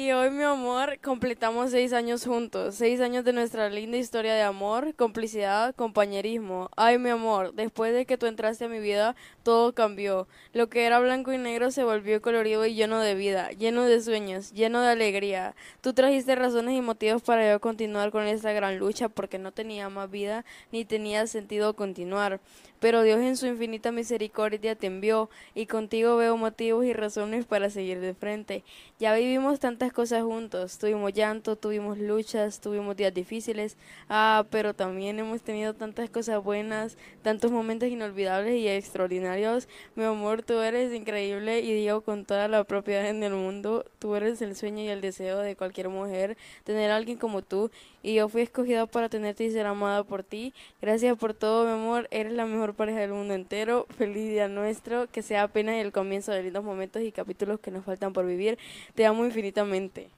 Y 0.00 0.12
hoy, 0.12 0.30
mi 0.30 0.44
amor, 0.44 0.98
completamos 1.02 1.72
seis 1.72 1.92
años 1.92 2.24
juntos, 2.24 2.74
seis 2.74 3.02
años 3.02 3.22
de 3.22 3.34
nuestra 3.34 3.68
linda 3.68 3.98
historia 3.98 4.32
de 4.32 4.40
amor, 4.40 4.94
complicidad, 4.94 5.74
compañerismo. 5.74 6.70
Ay, 6.74 6.96
mi 6.96 7.10
amor, 7.10 7.52
después 7.52 7.92
de 7.92 8.06
que 8.06 8.16
tú 8.16 8.24
entraste 8.24 8.64
a 8.64 8.68
mi 8.68 8.78
vida, 8.78 9.14
todo 9.42 9.74
cambió. 9.74 10.26
Lo 10.54 10.70
que 10.70 10.86
era 10.86 11.00
blanco 11.00 11.34
y 11.34 11.36
negro 11.36 11.70
se 11.70 11.84
volvió 11.84 12.22
colorido 12.22 12.64
y 12.64 12.72
lleno 12.72 12.98
de 13.00 13.14
vida, 13.14 13.50
lleno 13.50 13.84
de 13.84 14.00
sueños, 14.00 14.54
lleno 14.54 14.80
de 14.80 14.88
alegría. 14.88 15.54
Tú 15.82 15.92
trajiste 15.92 16.34
razones 16.34 16.78
y 16.78 16.80
motivos 16.80 17.20
para 17.20 17.46
yo 17.50 17.60
continuar 17.60 18.10
con 18.10 18.22
esta 18.22 18.52
gran 18.52 18.78
lucha 18.78 19.10
porque 19.10 19.38
no 19.38 19.52
tenía 19.52 19.90
más 19.90 20.10
vida 20.10 20.46
ni 20.72 20.86
tenía 20.86 21.26
sentido 21.26 21.74
continuar. 21.74 22.40
Pero 22.80 23.02
Dios 23.02 23.20
en 23.20 23.36
su 23.36 23.46
infinita 23.46 23.92
misericordia 23.92 24.74
te 24.74 24.86
envió 24.86 25.28
y 25.54 25.66
contigo 25.66 26.16
veo 26.16 26.36
motivos 26.38 26.84
y 26.86 26.94
razones 26.94 27.44
para 27.44 27.68
seguir 27.68 28.00
de 28.00 28.14
frente. 28.14 28.64
Ya 28.98 29.14
vivimos 29.14 29.60
tantas 29.60 29.92
cosas 29.92 30.22
juntos, 30.22 30.78
tuvimos 30.78 31.12
llanto, 31.12 31.56
tuvimos 31.56 31.98
luchas, 31.98 32.60
tuvimos 32.60 32.96
días 32.96 33.12
difíciles, 33.12 33.76
ah, 34.08 34.46
pero 34.50 34.74
también 34.74 35.18
hemos 35.18 35.42
tenido 35.42 35.74
tantas 35.74 36.08
cosas 36.08 36.42
buenas, 36.42 36.96
tantos 37.22 37.50
momentos 37.50 37.90
inolvidables 37.90 38.56
y 38.56 38.68
extraordinarios. 38.68 39.68
Mi 39.94 40.04
amor, 40.04 40.42
tú 40.42 40.58
eres 40.60 40.92
increíble 40.94 41.60
y 41.60 41.74
digo 41.74 42.00
con 42.00 42.24
toda 42.24 42.48
la 42.48 42.64
propiedad 42.64 43.06
en 43.08 43.22
el 43.22 43.34
mundo, 43.34 43.84
tú 43.98 44.14
eres 44.14 44.40
el 44.40 44.56
sueño 44.56 44.82
y 44.82 44.88
el 44.88 45.02
deseo 45.02 45.38
de 45.38 45.54
cualquier 45.54 45.90
mujer, 45.90 46.38
tener 46.64 46.90
a 46.90 46.96
alguien 46.96 47.18
como 47.18 47.42
tú 47.42 47.70
y 48.02 48.14
yo 48.14 48.28
fui 48.28 48.42
escogida 48.42 48.86
para 48.86 49.08
tenerte 49.08 49.44
y 49.44 49.50
ser 49.50 49.66
amada 49.66 50.04
por 50.04 50.22
ti. 50.22 50.54
Gracias 50.80 51.16
por 51.18 51.34
todo, 51.34 51.64
mi 51.66 51.72
amor. 51.72 52.08
Eres 52.10 52.32
la 52.32 52.46
mejor 52.46 52.74
pareja 52.74 53.00
del 53.00 53.12
mundo 53.12 53.34
entero. 53.34 53.86
Feliz 53.98 54.28
día 54.28 54.48
nuestro. 54.48 55.06
Que 55.08 55.22
sea 55.22 55.42
apenas 55.42 55.76
el 55.76 55.92
comienzo 55.92 56.32
de 56.32 56.42
lindos 56.42 56.64
momentos 56.64 57.02
y 57.02 57.12
capítulos 57.12 57.60
que 57.60 57.70
nos 57.70 57.84
faltan 57.84 58.12
por 58.12 58.24
vivir. 58.24 58.58
Te 58.94 59.04
amo 59.04 59.26
infinitamente. 59.26 60.08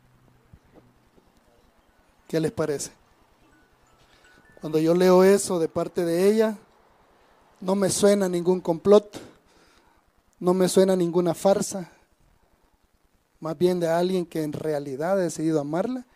¿Qué 2.28 2.38
les 2.38 2.52
parece? 2.52 2.92
Cuando 4.60 4.78
yo 4.78 4.94
leo 4.94 5.24
eso 5.24 5.58
de 5.58 5.68
parte 5.68 6.04
de 6.04 6.28
ella, 6.28 6.56
no 7.60 7.74
me 7.74 7.90
suena 7.90 8.28
ningún 8.28 8.60
complot, 8.60 9.20
no 10.38 10.54
me 10.54 10.68
suena 10.68 10.94
ninguna 10.94 11.34
farsa, 11.34 11.90
más 13.40 13.58
bien 13.58 13.80
de 13.80 13.88
alguien 13.88 14.24
que 14.24 14.44
en 14.44 14.52
realidad 14.52 15.12
ha 15.12 15.16
decidido 15.16 15.60
amarla 15.60 16.06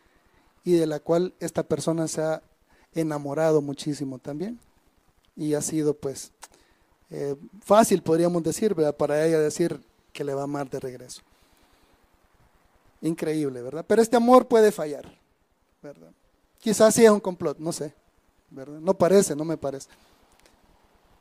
y 0.66 0.73
de 0.73 0.87
la 0.87 0.99
cual 0.99 1.32
esta 1.38 1.62
persona 1.62 2.08
se 2.08 2.20
ha 2.20 2.42
enamorado 2.92 3.62
muchísimo 3.62 4.18
también. 4.18 4.58
Y 5.37 5.54
ha 5.54 5.62
sido 5.62 5.94
pues 5.94 6.32
eh, 7.08 7.37
fácil, 7.62 8.02
podríamos 8.02 8.42
decir, 8.42 8.75
¿verdad? 8.75 8.96
para 8.96 9.25
ella 9.25 9.38
decir 9.38 9.80
que 10.12 10.25
le 10.25 10.35
va 10.35 10.40
a 10.40 10.44
amar 10.44 10.68
de 10.68 10.80
regreso. 10.80 11.23
Increíble, 13.00 13.62
¿verdad? 13.62 13.85
Pero 13.87 14.02
este 14.02 14.16
amor 14.16 14.49
puede 14.49 14.73
fallar, 14.73 15.08
¿verdad? 15.80 16.11
Quizás 16.58 16.92
sea 16.92 17.12
un 17.12 17.20
complot, 17.20 17.58
no 17.58 17.70
sé, 17.70 17.94
¿verdad? 18.50 18.80
No 18.80 18.94
parece, 18.94 19.37
no 19.37 19.44
me 19.44 19.56
parece. 19.56 19.88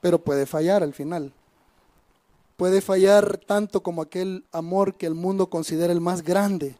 Pero 0.02 0.18
puede 0.18 0.48
fallar 0.48 0.82
al 0.82 0.94
final. 0.94 1.32
Puede 2.58 2.82
fallar 2.82 3.38
tanto 3.38 3.84
como 3.84 4.02
aquel 4.02 4.44
amor 4.52 4.96
que 4.96 5.06
el 5.06 5.14
mundo 5.14 5.52
considera 5.52 5.94
el 5.94 6.02
más 6.02 6.24
grande, 6.24 6.76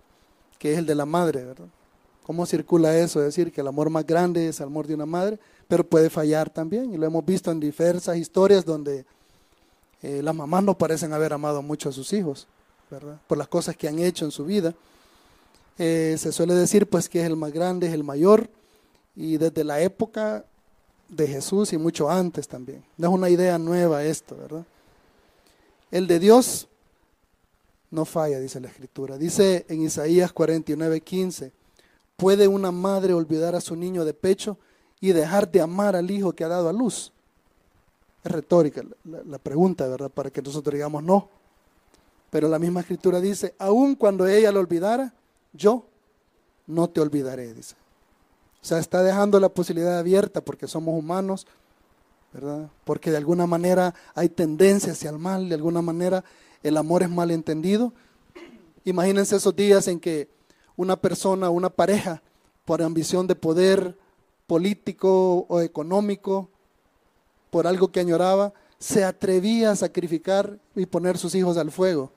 que 0.58 0.74
es 0.74 0.80
el 0.80 0.88
de 0.88 0.96
la 0.96 1.06
madre, 1.06 1.44
¿verdad? 1.44 1.68
¿Cómo 2.26 2.48
circula 2.48 2.98
eso? 2.98 3.20
Es 3.20 3.28
decir, 3.28 3.52
que 3.52 3.62
el 3.62 3.68
amor 3.68 3.92
más 3.92 4.04
grande 4.04 4.48
es 4.48 4.60
el 4.60 4.66
amor 4.66 4.88
de 4.88 4.96
una 4.96 5.06
madre, 5.06 5.38
pero 5.68 5.88
puede 5.88 6.10
fallar 6.10 6.50
también. 6.50 6.92
Y 6.92 6.98
lo 6.98 7.06
hemos 7.06 7.24
visto 7.24 7.52
en 7.52 7.60
diversas 7.60 8.18
historias 8.18 8.66
donde 8.66 9.06
eh, 10.02 10.22
las 10.24 10.34
mamás 10.34 10.64
no 10.64 10.76
parecen 10.76 11.14
haber 11.14 11.34
amado 11.34 11.62
mucho 11.62 11.90
a 11.90 11.92
sus 11.92 12.12
hijos, 12.14 12.48
¿verdad? 12.90 13.20
Por 13.28 13.38
las 13.38 13.48
cosas 13.48 13.78
que 13.78 13.88
han 13.88 14.00
hecho 14.00 14.26
en 14.26 14.32
su 14.32 14.44
vida. 14.44 14.74
Eh, 15.78 16.16
se 16.18 16.32
suele 16.32 16.56
decir 16.56 16.88
pues 16.88 17.08
que 17.10 17.20
es 17.20 17.28
el 17.28 17.36
más 17.36 17.52
grande, 17.52 17.86
es 17.86 17.94
el 17.94 18.04
mayor, 18.04 18.50
y 19.16 19.38
desde 19.38 19.64
la 19.64 19.82
época 19.82 20.46
de 21.10 21.28
Jesús 21.28 21.74
y 21.74 21.78
mucho 21.78 22.10
antes 22.10 22.48
también. 22.48 22.84
No 22.98 23.10
es 23.10 23.14
una 23.14 23.30
idea 23.30 23.60
nueva 23.60 24.04
esto, 24.04 24.36
¿verdad? 24.36 24.66
El 25.92 26.08
de 26.08 26.18
Dios 26.18 26.68
no 27.92 28.04
falla, 28.04 28.40
dice 28.40 28.60
la 28.60 28.70
Escritura. 28.70 29.16
Dice 29.16 29.68
en 29.70 29.84
Isaías 29.84 30.34
49, 30.34 31.02
15 31.02 31.65
¿Puede 32.16 32.48
una 32.48 32.72
madre 32.72 33.14
olvidar 33.14 33.56
a 33.56 33.62
su 33.62 33.76
niño 33.76 34.06
de 34.06 34.14
pecho 34.14 34.58
y 35.02 35.12
dejar 35.12 35.52
de 35.52 35.62
amar 35.62 35.96
al 35.96 36.10
hijo 36.10 36.34
que 36.34 36.44
ha 36.44 36.48
dado 36.48 36.70
a 36.70 36.74
luz? 36.74 37.12
Es 38.24 38.32
retórica 38.32 38.82
la, 39.04 39.38
pregunta, 39.38 39.88
¿verdad? 39.88 40.10
Para 40.10 40.30
que 40.30 40.42
nosotros 40.42 40.74
digamos 40.74 41.04
no. 41.04 41.30
Pero 42.30 42.48
la 42.48 42.58
misma 42.58 42.82
escritura 42.82 43.20
dice, 43.20 43.54
aun 43.60 43.96
cuando 43.96 44.28
ella 44.28 44.52
lo 44.52 44.60
olvidara, 44.60 45.14
yo 45.54 45.86
no 46.68 46.90
te 46.90 47.02
olvidaré, 47.02 47.54
dice. 47.54 47.76
O 48.62 48.66
sea, 48.66 48.80
está 48.80 49.04
dejando 49.04 49.40
la 49.40 49.50
posibilidad 49.50 50.00
abierta 50.00 50.42
porque 50.42 50.68
somos 50.68 50.98
humanos, 50.98 51.46
¿verdad? 52.34 52.70
Porque 52.84 53.12
de 53.12 53.18
alguna 53.18 53.46
manera 53.46 53.94
hay 54.16 54.30
tendencia 54.30 54.94
hacia 54.94 55.12
el 55.12 55.20
mal, 55.20 55.50
de 55.50 55.56
alguna 55.56 55.82
manera 55.82 56.24
el 56.64 56.78
amor 56.78 57.04
es 57.04 57.10
malentendido. 57.10 57.94
Imagínense 58.86 59.36
esos 59.36 59.56
días 59.56 59.88
en 59.88 60.00
que 60.00 60.28
una 60.78 60.96
persona, 60.96 61.50
una 61.50 61.70
pareja, 61.70 62.22
por 62.66 62.82
ambición 62.82 63.28
de 63.28 63.36
poder 63.36 63.98
político 64.48 65.46
o 65.48 65.62
económico, 65.62 66.50
por 67.50 67.68
algo 67.68 67.92
que 67.92 68.00
añoraba, 68.00 68.54
se 68.80 69.04
atrevía 69.04 69.72
a 69.72 69.76
sacrificar 69.76 70.60
y 70.76 70.86
poner 70.86 71.18
sus 71.18 71.34
hijos 71.36 71.58
al 71.58 71.72
fuego. 71.72 72.12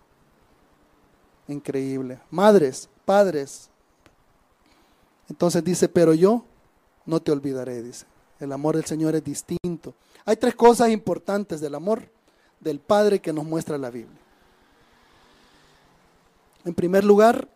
Increíble. 1.47 2.21
Madres, 2.31 2.89
padres. 3.05 3.71
Entonces 5.29 5.63
dice, 5.63 5.89
pero 5.89 6.15
yo 6.15 6.45
no 7.07 7.21
te 7.21 7.33
olvidaré, 7.33 7.83
dice. 7.83 8.07
El 8.41 8.53
amor 8.53 8.77
del 8.77 8.85
Señor 8.85 9.15
es 9.15 9.25
distinto. 9.25 9.95
Hay 10.25 10.37
tres 10.37 10.55
cosas 10.55 10.91
importantes 10.91 11.61
del 11.61 11.75
amor 11.75 12.09
del 12.61 12.81
Padre 12.81 13.21
que 13.21 13.33
nos 13.33 13.45
muestra 13.45 13.79
la 13.79 13.91
Biblia. 13.91 14.19
En 16.65 16.75
primer 16.75 17.05
lugar, 17.05 17.49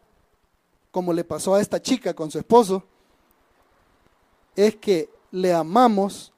como 0.92 1.12
le 1.12 1.24
pasó 1.24 1.56
a 1.56 1.60
esta 1.60 1.82
chica 1.82 2.14
con 2.14 2.30
su 2.30 2.38
esposo, 2.38 2.84
es 4.54 4.76
que 4.76 5.08
le 5.32 5.52
amamos 5.52 6.32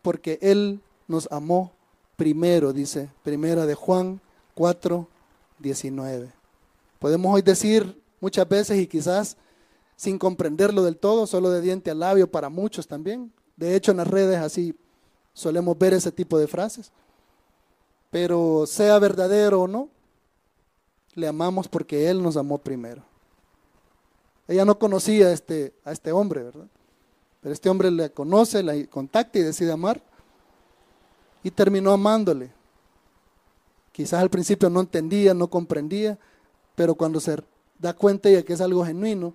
porque 0.00 0.38
Él 0.42 0.80
nos 1.06 1.30
amó 1.30 1.70
primero, 2.16 2.72
dice 2.72 3.10
Primera 3.22 3.66
de 3.66 3.74
Juan 3.74 4.20
4, 4.54 5.06
19. 5.58 6.32
Podemos 6.98 7.34
hoy 7.34 7.42
decir 7.42 8.00
muchas 8.20 8.48
veces 8.48 8.80
y 8.80 8.86
quizás 8.86 9.36
sin 9.96 10.18
comprenderlo 10.18 10.82
del 10.82 10.96
todo, 10.96 11.26
solo 11.26 11.50
de 11.50 11.60
diente 11.60 11.90
al 11.90 12.00
labio 12.00 12.30
para 12.30 12.48
muchos 12.48 12.88
también. 12.88 13.30
De 13.56 13.76
hecho, 13.76 13.90
en 13.90 13.98
las 13.98 14.08
redes 14.08 14.38
así 14.38 14.74
solemos 15.34 15.78
ver 15.78 15.92
ese 15.92 16.10
tipo 16.10 16.38
de 16.38 16.48
frases. 16.48 16.90
Pero 18.10 18.64
sea 18.66 18.98
verdadero 18.98 19.62
o 19.62 19.68
no, 19.68 19.88
le 21.14 21.28
amamos 21.28 21.68
porque 21.68 22.08
Él 22.08 22.22
nos 22.22 22.36
amó 22.36 22.58
primero. 22.58 23.11
Ella 24.52 24.66
no 24.66 24.78
conocía 24.78 25.28
a 25.28 25.32
este, 25.32 25.72
a 25.82 25.92
este 25.92 26.12
hombre, 26.12 26.42
¿verdad? 26.42 26.66
Pero 27.40 27.54
este 27.54 27.70
hombre 27.70 27.90
le 27.90 28.10
conoce, 28.10 28.62
la 28.62 28.74
contacta 28.86 29.38
y 29.38 29.42
decide 29.42 29.72
amar. 29.72 30.02
Y 31.42 31.50
terminó 31.50 31.90
amándole. 31.90 32.52
Quizás 33.92 34.20
al 34.20 34.28
principio 34.28 34.68
no 34.68 34.80
entendía, 34.80 35.32
no 35.32 35.48
comprendía, 35.48 36.18
pero 36.74 36.94
cuando 36.94 37.18
se 37.18 37.42
da 37.78 37.94
cuenta 37.94 38.28
de 38.28 38.44
que 38.44 38.52
es 38.52 38.60
algo 38.60 38.84
genuino, 38.84 39.32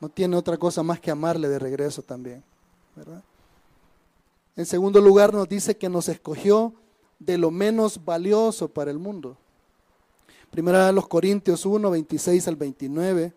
no 0.00 0.08
tiene 0.10 0.36
otra 0.36 0.58
cosa 0.58 0.82
más 0.82 1.00
que 1.00 1.10
amarle 1.10 1.48
de 1.48 1.58
regreso 1.58 2.02
también. 2.02 2.44
¿verdad? 2.94 3.22
En 4.54 4.66
segundo 4.66 5.00
lugar 5.00 5.32
nos 5.32 5.48
dice 5.48 5.78
que 5.78 5.88
nos 5.88 6.10
escogió 6.10 6.74
de 7.18 7.38
lo 7.38 7.50
menos 7.50 8.04
valioso 8.04 8.68
para 8.68 8.90
el 8.90 8.98
mundo. 8.98 9.38
Primera 10.50 10.86
de 10.86 10.92
los 10.92 11.08
Corintios 11.08 11.64
1, 11.64 11.90
26 11.90 12.48
al 12.48 12.56
29 12.56 13.32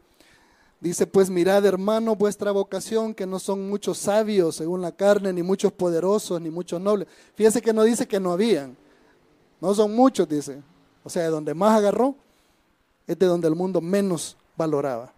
Dice, 0.81 1.05
pues 1.05 1.29
mirad 1.29 1.65
hermano 1.65 2.15
vuestra 2.15 2.51
vocación, 2.51 3.13
que 3.13 3.25
no 3.25 3.38
son 3.39 3.69
muchos 3.69 3.98
sabios 3.98 4.55
según 4.55 4.81
la 4.81 4.93
carne, 4.93 5.33
ni 5.33 5.43
muchos 5.43 5.74
poderosos, 5.74 6.39
ni 6.39 6.50
muchos 6.50 6.79
nobles. 6.79 7.07
Fíjese 7.36 7.62
que 7.62 7.74
no 7.74 7.83
dice 7.83 8.07
que 8.07 8.19
no 8.19 8.31
habían, 8.31 8.77
no 9.59 9.74
son 9.74 9.93
muchos, 9.93 10.27
dice. 10.29 10.62
O 11.03 11.09
sea, 11.09 11.24
de 11.24 11.29
donde 11.29 11.53
más 11.53 11.77
agarró 11.77 12.15
es 13.05 13.19
de 13.19 13.25
donde 13.25 13.48
el 13.48 13.55
mundo 13.55 13.81
menos 13.81 14.38
valoraba. 14.55 15.12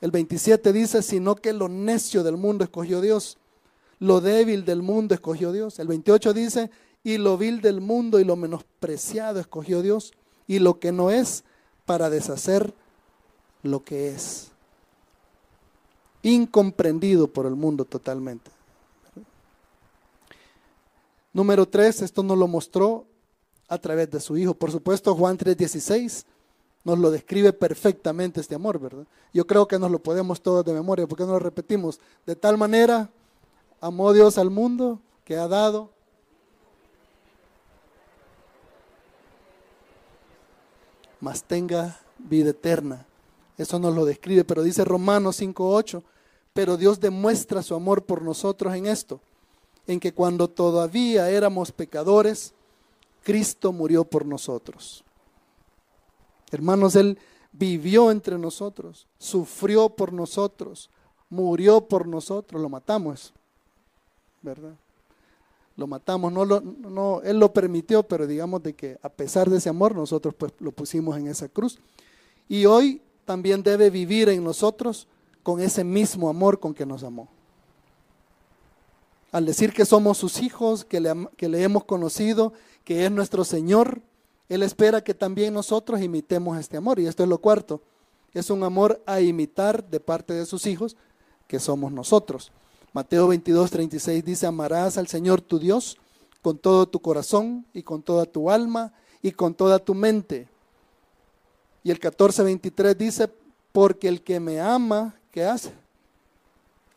El 0.00 0.12
27 0.12 0.72
dice, 0.72 1.02
sino 1.02 1.34
que 1.34 1.52
lo 1.52 1.68
necio 1.68 2.22
del 2.22 2.36
mundo 2.36 2.62
escogió 2.62 3.00
Dios, 3.00 3.36
lo 3.98 4.20
débil 4.20 4.64
del 4.64 4.82
mundo 4.82 5.14
escogió 5.14 5.50
Dios. 5.50 5.78
El 5.78 5.88
28 5.88 6.32
dice, 6.32 6.70
y 7.02 7.18
lo 7.18 7.36
vil 7.36 7.60
del 7.60 7.80
mundo 7.80 8.20
y 8.20 8.24
lo 8.24 8.36
menospreciado 8.36 9.40
escogió 9.40 9.82
Dios, 9.82 10.12
y 10.46 10.60
lo 10.60 10.78
que 10.78 10.92
no 10.92 11.10
es 11.10 11.44
para 11.84 12.10
deshacer 12.10 12.72
lo 13.62 13.84
que 13.84 14.10
es 14.10 14.50
incomprendido 16.22 17.26
por 17.26 17.46
el 17.46 17.54
mundo 17.54 17.84
totalmente. 17.84 18.50
Número 21.32 21.66
tres, 21.66 22.02
esto 22.02 22.22
nos 22.22 22.36
lo 22.36 22.48
mostró 22.48 23.06
a 23.68 23.78
través 23.78 24.10
de 24.10 24.20
su 24.20 24.36
Hijo. 24.36 24.54
Por 24.54 24.72
supuesto, 24.72 25.14
Juan 25.14 25.38
3:16 25.38 26.24
nos 26.82 26.98
lo 26.98 27.10
describe 27.10 27.52
perfectamente 27.52 28.40
este 28.40 28.54
amor, 28.54 28.78
¿verdad? 28.78 29.04
Yo 29.32 29.46
creo 29.46 29.68
que 29.68 29.78
nos 29.78 29.90
lo 29.90 30.00
podemos 30.00 30.40
todos 30.40 30.64
de 30.64 30.72
memoria, 30.72 31.06
porque 31.06 31.24
no 31.24 31.32
lo 31.32 31.38
repetimos. 31.38 32.00
De 32.26 32.34
tal 32.34 32.58
manera 32.58 33.08
amó 33.80 34.12
Dios 34.12 34.38
al 34.38 34.50
mundo 34.50 35.00
que 35.24 35.36
ha 35.36 35.46
dado 35.46 35.90
mas 41.20 41.44
tenga 41.44 42.00
vida 42.18 42.50
eterna. 42.50 43.06
Eso 43.60 43.78
nos 43.78 43.94
lo 43.94 44.06
describe, 44.06 44.42
pero 44.44 44.62
dice 44.62 44.86
Romanos 44.86 45.36
5:8, 45.38 46.02
pero 46.54 46.78
Dios 46.78 46.98
demuestra 46.98 47.62
su 47.62 47.74
amor 47.74 48.06
por 48.06 48.22
nosotros 48.22 48.74
en 48.74 48.86
esto, 48.86 49.20
en 49.86 50.00
que 50.00 50.14
cuando 50.14 50.48
todavía 50.48 51.28
éramos 51.28 51.70
pecadores, 51.70 52.54
Cristo 53.22 53.70
murió 53.70 54.04
por 54.04 54.24
nosotros. 54.24 55.04
Hermanos, 56.50 56.96
Él 56.96 57.18
vivió 57.52 58.10
entre 58.10 58.38
nosotros, 58.38 59.06
sufrió 59.18 59.90
por 59.90 60.14
nosotros, 60.14 60.88
murió 61.28 61.82
por 61.82 62.06
nosotros, 62.06 62.62
lo 62.62 62.70
matamos, 62.70 63.34
¿verdad? 64.40 64.72
Lo 65.76 65.86
matamos, 65.86 66.32
no, 66.32 66.46
lo, 66.46 66.62
no 66.62 67.20
Él 67.22 67.38
lo 67.38 67.52
permitió, 67.52 68.04
pero 68.04 68.26
digamos 68.26 68.62
de 68.62 68.72
que 68.72 68.98
a 69.02 69.10
pesar 69.10 69.50
de 69.50 69.58
ese 69.58 69.68
amor, 69.68 69.94
nosotros 69.94 70.34
pues 70.34 70.54
lo 70.60 70.72
pusimos 70.72 71.18
en 71.18 71.26
esa 71.26 71.46
cruz. 71.46 71.78
Y 72.48 72.64
hoy 72.64 73.02
también 73.30 73.62
debe 73.62 73.90
vivir 73.90 74.28
en 74.28 74.42
nosotros 74.42 75.06
con 75.44 75.60
ese 75.60 75.84
mismo 75.84 76.28
amor 76.28 76.58
con 76.58 76.74
que 76.74 76.84
nos 76.84 77.04
amó. 77.04 77.28
Al 79.30 79.46
decir 79.46 79.72
que 79.72 79.84
somos 79.84 80.18
sus 80.18 80.42
hijos, 80.42 80.84
que 80.84 80.98
le, 80.98 81.28
que 81.36 81.48
le 81.48 81.62
hemos 81.62 81.84
conocido, 81.84 82.52
que 82.82 83.04
es 83.04 83.12
nuestro 83.12 83.44
Señor, 83.44 84.02
Él 84.48 84.64
espera 84.64 85.04
que 85.04 85.14
también 85.14 85.54
nosotros 85.54 86.00
imitemos 86.00 86.58
este 86.58 86.76
amor. 86.76 86.98
Y 86.98 87.06
esto 87.06 87.22
es 87.22 87.28
lo 87.28 87.38
cuarto. 87.38 87.80
Es 88.34 88.50
un 88.50 88.64
amor 88.64 89.00
a 89.06 89.20
imitar 89.20 89.88
de 89.88 90.00
parte 90.00 90.34
de 90.34 90.44
sus 90.44 90.66
hijos, 90.66 90.96
que 91.46 91.60
somos 91.60 91.92
nosotros. 91.92 92.50
Mateo 92.92 93.28
22, 93.28 93.70
36 93.70 94.24
dice, 94.24 94.46
amarás 94.48 94.98
al 94.98 95.06
Señor 95.06 95.40
tu 95.40 95.60
Dios 95.60 95.98
con 96.42 96.58
todo 96.58 96.88
tu 96.88 96.98
corazón 96.98 97.64
y 97.72 97.84
con 97.84 98.02
toda 98.02 98.26
tu 98.26 98.50
alma 98.50 98.92
y 99.22 99.30
con 99.30 99.54
toda 99.54 99.78
tu 99.78 99.94
mente. 99.94 100.48
Y 101.82 101.90
el 101.90 101.98
14, 101.98 102.42
23 102.42 102.96
dice, 102.96 103.30
porque 103.72 104.08
el 104.08 104.22
que 104.22 104.40
me 104.40 104.60
ama, 104.60 105.14
¿qué 105.30 105.44
hace? 105.44 105.72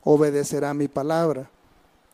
Obedecerá 0.04 0.74
mi 0.74 0.88
palabra. 0.88 1.50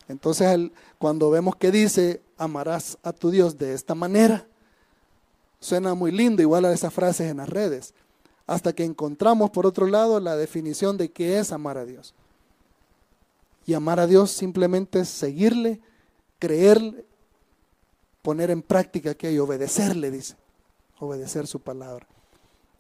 Entonces, 0.08 0.72
cuando 0.98 1.30
vemos 1.30 1.56
que 1.56 1.72
dice, 1.72 2.22
amarás 2.38 2.98
a 3.04 3.14
tu 3.14 3.32
Dios 3.32 3.58
de 3.58 3.74
esta 3.74 3.96
manera, 3.96 4.46
suena 5.60 5.94
muy 5.94 6.12
lindo, 6.12 6.42
igual 6.42 6.66
a 6.66 6.74
esas 6.74 6.94
frases 6.94 7.30
en 7.30 7.38
las 7.38 7.50
redes, 7.50 7.94
hasta 8.48 8.74
que 8.74 8.84
encontramos, 8.84 9.52
por 9.52 9.66
otro 9.66 9.86
lado, 9.88 10.20
la 10.20 10.36
definición 10.36 10.98
de 10.98 11.12
qué 11.12 11.40
es 11.40 11.52
amar 11.52 11.78
a 11.78 11.86
Dios. 11.86 12.14
Y 13.66 13.74
amar 13.76 14.00
a 14.00 14.08
Dios 14.08 14.32
simplemente 14.32 15.02
es 15.02 15.10
seguirle, 15.10 15.80
creerle, 16.40 17.06
poner 18.24 18.50
en 18.50 18.64
práctica 18.64 19.14
que 19.14 19.28
hay, 19.28 19.38
obedecerle, 19.38 20.10
dice, 20.10 20.36
obedecer 21.00 21.46
su 21.46 21.60
palabra. 21.60 22.08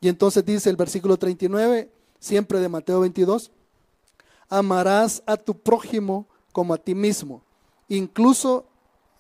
Y 0.01 0.07
entonces 0.07 0.45
dice 0.45 0.69
el 0.69 0.75
versículo 0.75 1.17
39, 1.17 1.91
siempre 2.19 2.59
de 2.59 2.69
Mateo 2.69 3.01
22, 3.01 3.51
amarás 4.47 5.21
a 5.25 5.37
tu 5.37 5.57
prójimo 5.57 6.27
como 6.51 6.73
a 6.73 6.77
ti 6.77 6.95
mismo, 6.95 7.41
incluso 7.87 8.65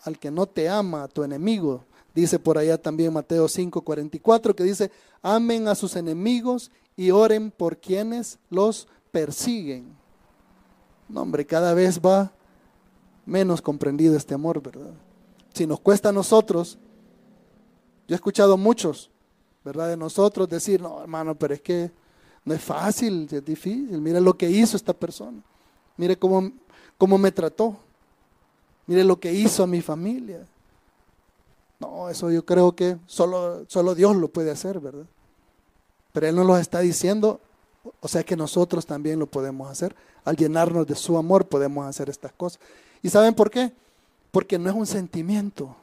al 0.03 0.17
que 0.17 0.31
no 0.31 0.45
te 0.45 0.69
ama, 0.69 1.03
a 1.03 1.07
tu 1.07 1.23
enemigo. 1.23 1.83
Dice 2.15 2.39
por 2.39 2.57
allá 2.57 2.81
también 2.81 3.13
Mateo 3.13 3.47
5, 3.47 3.81
44, 3.81 4.55
que 4.55 4.63
dice, 4.63 4.91
amen 5.21 5.67
a 5.67 5.75
sus 5.75 5.95
enemigos 5.95 6.71
y 6.95 7.11
oren 7.11 7.51
por 7.51 7.77
quienes 7.77 8.39
los 8.49 8.87
persiguen. 9.11 9.95
No, 11.07 11.21
hombre, 11.21 11.45
cada 11.45 11.73
vez 11.73 11.99
va 11.99 12.31
menos 13.25 13.61
comprendido 13.61 14.15
este 14.15 14.33
amor, 14.33 14.61
¿verdad? 14.61 14.93
Si 15.53 15.67
nos 15.67 15.79
cuesta 15.79 16.09
a 16.09 16.13
nosotros, 16.13 16.77
yo 18.07 18.15
he 18.15 18.17
escuchado 18.17 18.57
muchos, 18.57 19.11
De 19.71 19.97
nosotros 19.97 20.49
decir, 20.49 20.81
no, 20.81 21.01
hermano, 21.01 21.35
pero 21.35 21.53
es 21.53 21.61
que 21.61 21.91
no 22.45 22.53
es 22.53 22.61
fácil, 22.61 23.27
es 23.31 23.45
difícil. 23.45 24.01
Mire 24.01 24.19
lo 24.19 24.37
que 24.37 24.49
hizo 24.49 24.75
esta 24.75 24.93
persona. 24.93 25.39
Mire 25.97 26.17
cómo, 26.17 26.51
cómo 26.97 27.17
me 27.17 27.31
trató. 27.31 27.77
Mire 28.87 29.03
lo 29.03 29.19
que 29.19 29.31
hizo 29.31 29.63
a 29.63 29.67
mi 29.67 29.81
familia. 29.81 30.45
No, 31.79 32.09
eso 32.09 32.31
yo 32.31 32.45
creo 32.45 32.75
que 32.75 32.97
solo, 33.05 33.65
solo 33.67 33.95
Dios 33.95 34.15
lo 34.15 34.27
puede 34.27 34.51
hacer, 34.51 34.79
¿verdad? 34.79 35.05
Pero 36.11 36.27
Él 36.27 36.35
nos 36.35 36.45
lo 36.45 36.57
está 36.57 36.79
diciendo, 36.79 37.39
o 38.01 38.07
sea 38.07 38.23
que 38.23 38.35
nosotros 38.35 38.85
también 38.85 39.19
lo 39.19 39.27
podemos 39.27 39.69
hacer. 39.69 39.95
Al 40.25 40.35
llenarnos 40.35 40.87
de 40.87 40.95
su 40.95 41.17
amor 41.17 41.47
podemos 41.47 41.85
hacer 41.85 42.09
estas 42.09 42.33
cosas. 42.33 42.59
¿Y 43.01 43.09
saben 43.09 43.33
por 43.33 43.49
qué? 43.49 43.71
Porque 44.31 44.59
no 44.59 44.69
es 44.69 44.75
un 44.75 44.85
sentimiento. 44.85 45.75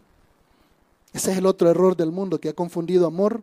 Ese 1.13 1.33
es 1.33 1.39
el 1.39 1.47
otro 1.47 1.71
error 1.71 1.97
del 1.97 2.13
mundo, 2.13 2.39
que 2.39 2.51
ha 2.51 2.55
confundido 2.55 3.07
amor 3.07 3.43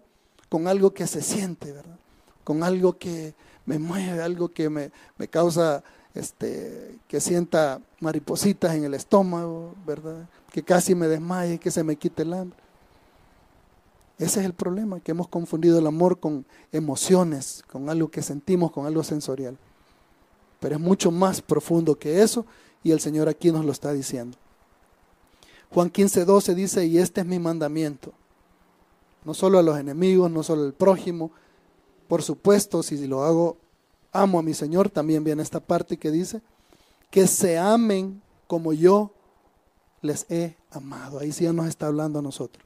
con 0.54 0.68
algo 0.68 0.94
que 0.94 1.08
se 1.08 1.24
siente, 1.24 1.72
¿verdad? 1.72 1.98
Con 2.44 2.62
algo 2.62 2.96
que 2.96 3.34
me 3.66 3.80
mueve, 3.80 4.22
algo 4.22 4.54
que 4.54 4.70
me, 4.70 4.92
me 5.18 5.28
causa 5.28 5.84
este, 6.14 7.00
que 7.08 7.20
sienta 7.20 7.82
maripositas 8.00 8.76
en 8.76 8.84
el 8.84 8.94
estómago, 8.94 9.74
¿verdad? 9.84 10.30
Que 10.52 10.62
casi 10.62 10.94
me 10.94 11.08
desmaye, 11.08 11.58
que 11.58 11.72
se 11.72 11.84
me 11.84 11.96
quite 11.96 12.22
el 12.22 12.34
hambre. 12.34 12.60
Ese 14.20 14.42
es 14.42 14.46
el 14.46 14.54
problema, 14.54 15.00
que 15.00 15.10
hemos 15.10 15.28
confundido 15.28 15.80
el 15.80 15.88
amor 15.88 16.20
con 16.20 16.46
emociones, 16.72 17.64
con 17.66 17.90
algo 17.90 18.12
que 18.12 18.22
sentimos, 18.22 18.72
con 18.72 18.86
algo 18.86 19.04
sensorial. 19.04 19.58
Pero 20.60 20.76
es 20.76 20.82
mucho 20.82 21.10
más 21.10 21.42
profundo 21.42 21.98
que 21.98 22.22
eso 22.22 22.46
y 22.84 22.92
el 22.92 23.00
Señor 23.00 23.28
aquí 23.28 23.52
nos 23.52 23.66
lo 23.66 23.72
está 23.72 23.92
diciendo. 23.92 24.38
Juan 25.72 25.90
15, 25.90 26.26
12 26.26 26.54
dice, 26.54 26.86
y 26.86 27.00
este 27.00 27.22
es 27.22 27.26
mi 27.26 27.40
mandamiento. 27.40 28.14
No 29.26 29.34
solo 29.34 29.60
a 29.60 29.64
los 29.64 29.78
enemigos, 29.78 30.30
no 30.30 30.44
solo 30.44 30.64
al 30.64 30.74
prójimo. 30.74 31.32
Por 32.08 32.22
supuesto, 32.22 32.84
si 32.84 33.08
lo 33.08 33.24
hago 33.24 33.58
amo 34.12 34.40
a 34.40 34.44
mi 34.44 34.54
Señor, 34.54 34.90
también 34.90 35.24
viene 35.24 35.42
esta 35.42 35.60
parte 35.60 35.98
que 35.98 36.12
dice, 36.12 36.42
que 37.10 37.28
se 37.28 37.58
amen 37.58 38.22
como 38.48 38.74
yo 38.74 39.12
les 40.02 40.26
he 40.30 40.56
amado. 40.72 41.20
Ahí 41.20 41.32
sí 41.32 41.46
ya 41.46 41.54
nos 41.54 41.68
está 41.68 41.88
hablando 41.88 42.20
a 42.20 42.22
nosotros. 42.22 42.64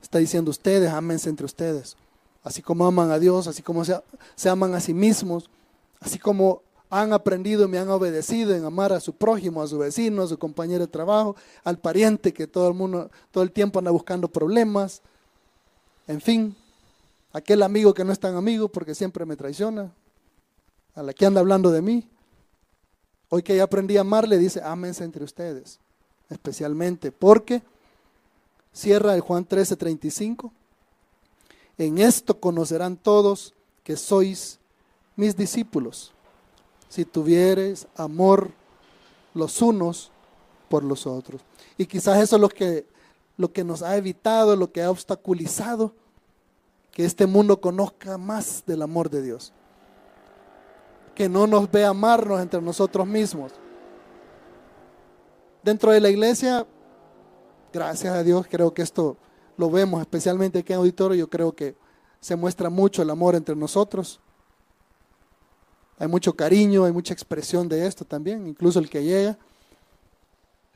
Está 0.00 0.18
diciendo 0.18 0.50
ustedes, 0.50 0.90
ámense 0.90 1.28
entre 1.28 1.46
ustedes. 1.46 1.96
Así 2.44 2.62
como 2.62 2.86
aman 2.86 3.10
a 3.10 3.18
Dios, 3.18 3.48
así 3.48 3.62
como 3.62 3.84
se, 3.84 4.00
se 4.36 4.48
aman 4.48 4.74
a 4.74 4.80
sí 4.80 4.94
mismos, 4.94 5.50
así 5.98 6.18
como 6.18 6.62
han 6.88 7.12
aprendido 7.12 7.64
y 7.64 7.68
me 7.68 7.78
han 7.78 7.88
obedecido 7.90 8.54
en 8.54 8.64
amar 8.64 8.92
a 8.92 9.00
su 9.00 9.12
prójimo, 9.12 9.62
a 9.62 9.66
su 9.66 9.78
vecino, 9.78 10.22
a 10.22 10.28
su 10.28 10.38
compañero 10.38 10.86
de 10.86 10.92
trabajo, 10.92 11.36
al 11.64 11.78
pariente 11.78 12.32
que 12.32 12.46
todo 12.46 12.68
el 12.68 12.74
mundo, 12.74 13.10
todo 13.30 13.42
el 13.42 13.50
tiempo 13.50 13.78
anda 13.78 13.90
buscando 13.90 14.28
problemas. 14.28 15.02
En 16.06 16.20
fin, 16.20 16.54
aquel 17.32 17.62
amigo 17.62 17.92
que 17.92 18.04
no 18.04 18.12
es 18.12 18.20
tan 18.20 18.36
amigo 18.36 18.68
porque 18.68 18.94
siempre 18.94 19.26
me 19.26 19.36
traiciona, 19.36 19.92
a 20.94 21.02
la 21.02 21.12
que 21.12 21.26
anda 21.26 21.40
hablando 21.40 21.70
de 21.70 21.82
mí. 21.82 22.08
Hoy 23.28 23.42
que 23.42 23.56
ya 23.56 23.64
aprendí 23.64 23.96
a 23.96 24.02
amarle, 24.02 24.38
dice, 24.38 24.62
ámense 24.62 25.02
entre 25.02 25.24
ustedes, 25.24 25.80
especialmente, 26.30 27.10
porque 27.10 27.62
cierra 28.72 29.14
el 29.14 29.20
Juan 29.20 29.44
13, 29.44 29.76
35, 29.76 30.52
en 31.78 31.98
esto 31.98 32.38
conocerán 32.38 32.96
todos 32.96 33.52
que 33.82 33.96
sois 33.96 34.58
mis 35.16 35.36
discípulos, 35.36 36.12
si 36.96 37.04
tuvieres 37.04 37.88
amor 37.94 38.52
los 39.34 39.60
unos 39.60 40.10
por 40.70 40.82
los 40.82 41.06
otros. 41.06 41.42
Y 41.76 41.84
quizás 41.84 42.16
eso 42.22 42.36
es 42.36 42.40
lo 42.40 42.48
que, 42.48 42.86
lo 43.36 43.52
que 43.52 43.64
nos 43.64 43.82
ha 43.82 43.98
evitado, 43.98 44.56
lo 44.56 44.72
que 44.72 44.82
ha 44.82 44.90
obstaculizado 44.90 45.92
que 46.92 47.04
este 47.04 47.26
mundo 47.26 47.60
conozca 47.60 48.16
más 48.16 48.64
del 48.66 48.80
amor 48.80 49.10
de 49.10 49.20
Dios. 49.20 49.52
Que 51.14 51.28
no 51.28 51.46
nos 51.46 51.70
vea 51.70 51.90
amarnos 51.90 52.40
entre 52.40 52.62
nosotros 52.62 53.06
mismos. 53.06 53.52
Dentro 55.62 55.90
de 55.90 56.00
la 56.00 56.08
iglesia, 56.08 56.66
gracias 57.74 58.14
a 58.14 58.22
Dios, 58.22 58.46
creo 58.48 58.72
que 58.72 58.80
esto 58.80 59.18
lo 59.58 59.70
vemos, 59.70 60.00
especialmente 60.00 60.60
aquí 60.60 60.72
en 60.72 60.78
auditorio, 60.78 61.18
yo 61.18 61.28
creo 61.28 61.54
que 61.54 61.76
se 62.20 62.36
muestra 62.36 62.70
mucho 62.70 63.02
el 63.02 63.10
amor 63.10 63.34
entre 63.34 63.54
nosotros. 63.54 64.18
Hay 65.98 66.08
mucho 66.08 66.34
cariño, 66.34 66.84
hay 66.84 66.92
mucha 66.92 67.14
expresión 67.14 67.68
de 67.68 67.86
esto 67.86 68.04
también, 68.04 68.46
incluso 68.46 68.78
el 68.78 68.90
que 68.90 69.02
llega. 69.02 69.38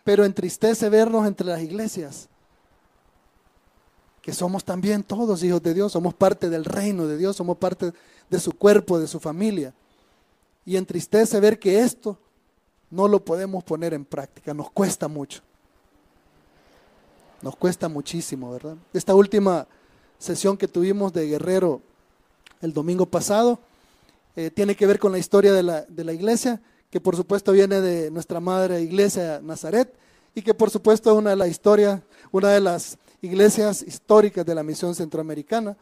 Pero 0.03 0.25
entristece 0.25 0.89
vernos 0.89 1.27
entre 1.27 1.47
las 1.47 1.61
iglesias 1.61 2.29
que 4.23 4.33
somos 4.35 4.65
también 4.65 5.03
todos 5.03 5.43
hijos 5.43 5.63
de 5.63 5.75
Dios, 5.75 5.93
somos 5.93 6.15
parte 6.15 6.51
del 6.51 6.65
reino 6.65 7.07
de 7.07 7.17
Dios, 7.17 7.37
somos 7.37 7.57
parte 7.57 7.93
de 8.29 8.41
su 8.41 8.53
cuerpo, 8.53 8.99
de 8.99 9.07
su 9.07 9.19
familia. 9.19 9.75
Y 10.65 10.77
entristece 10.77 11.41
ver 11.41 11.59
que 11.59 11.81
esto 11.81 12.19
no 12.91 13.09
lo 13.09 13.25
podemos 13.25 13.65
poner 13.65 13.95
en 13.95 14.05
práctica, 14.05 14.53
nos 14.53 14.71
cuesta 14.71 15.09
mucho. 15.09 15.41
Nos 17.41 17.57
cuesta 17.57 17.89
muchísimo, 17.89 18.53
¿verdad? 18.53 18.77
Esta 18.93 19.15
última 19.15 19.67
sesión 20.19 20.57
que 20.59 20.69
tuvimos 20.69 21.13
de 21.13 21.27
Guerrero 21.27 21.81
el 22.61 22.75
domingo 22.75 23.07
pasado 23.07 23.59
eh, 24.37 24.51
tiene 24.51 24.75
que 24.75 24.87
ver 24.87 24.99
con 24.99 25.13
la 25.13 25.19
historia 25.19 25.53
de 25.53 25.63
la, 25.63 25.83
de 25.83 26.05
la 26.05 26.13
iglesia, 26.13 26.61
que 26.91 27.01
por 27.01 27.17
supuesto 27.17 27.53
viene 27.53 27.81
de 27.81 28.11
nuestra 28.11 28.41
madre 28.41 28.81
iglesia 28.81 29.41
Nazaret 29.43 29.95
y 30.35 30.43
que 30.43 30.55
por 30.55 30.71
supuesto 30.71 31.11
es 31.11 31.17
una 31.17 31.31
de 31.31 31.37
las 31.37 31.49
historias, 31.49 32.01
una 32.31 32.51
de 32.51 32.61
las 32.61 32.99
iglesias 33.23 33.83
históricas 33.83 34.45
de 34.47 34.55
la 34.55 34.63
misión 34.63 34.95
centroamericana. 34.95 35.77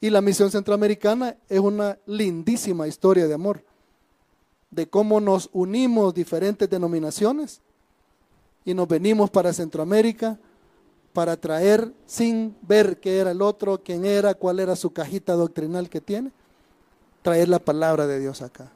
Y 0.00 0.10
la 0.10 0.20
misión 0.20 0.50
centroamericana 0.50 1.36
es 1.48 1.58
una 1.58 1.98
lindísima 2.06 2.86
historia 2.86 3.26
de 3.26 3.34
amor, 3.34 3.64
de 4.70 4.88
cómo 4.88 5.20
nos 5.20 5.50
unimos 5.52 6.14
diferentes 6.14 6.70
denominaciones 6.70 7.60
y 8.64 8.74
nos 8.74 8.86
venimos 8.86 9.30
para 9.30 9.52
Centroamérica 9.52 10.38
para 11.12 11.36
traer 11.36 11.92
sin 12.06 12.54
ver 12.62 13.00
qué 13.00 13.18
era 13.18 13.32
el 13.32 13.42
otro, 13.42 13.82
quién 13.82 14.04
era, 14.04 14.34
cuál 14.34 14.60
era 14.60 14.76
su 14.76 14.92
cajita 14.92 15.32
doctrinal 15.32 15.88
que 15.88 16.00
tiene, 16.00 16.30
traer 17.28 17.50
la 17.50 17.58
palabra 17.58 18.06
de 18.06 18.18
Dios 18.18 18.40
acá. 18.40 18.70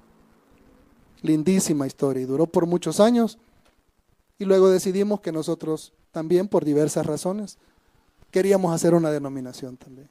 Lindísima 1.23 1.87
historia 1.87 2.23
y 2.23 2.27
duró 2.27 2.45
por 2.45 2.67
muchos 2.67 3.01
años 3.01 3.39
y 4.39 4.45
luego 4.45 4.69
decidimos 4.69 5.23
que 5.23 5.33
nosotros 5.33 5.95
también 6.11 6.49
por 6.49 6.63
diversas 6.63 7.07
razones 7.07 7.57
queríamos 8.31 8.75
hacer 8.75 8.93
una 8.93 9.11
denominación 9.11 9.79
también. 9.79 10.07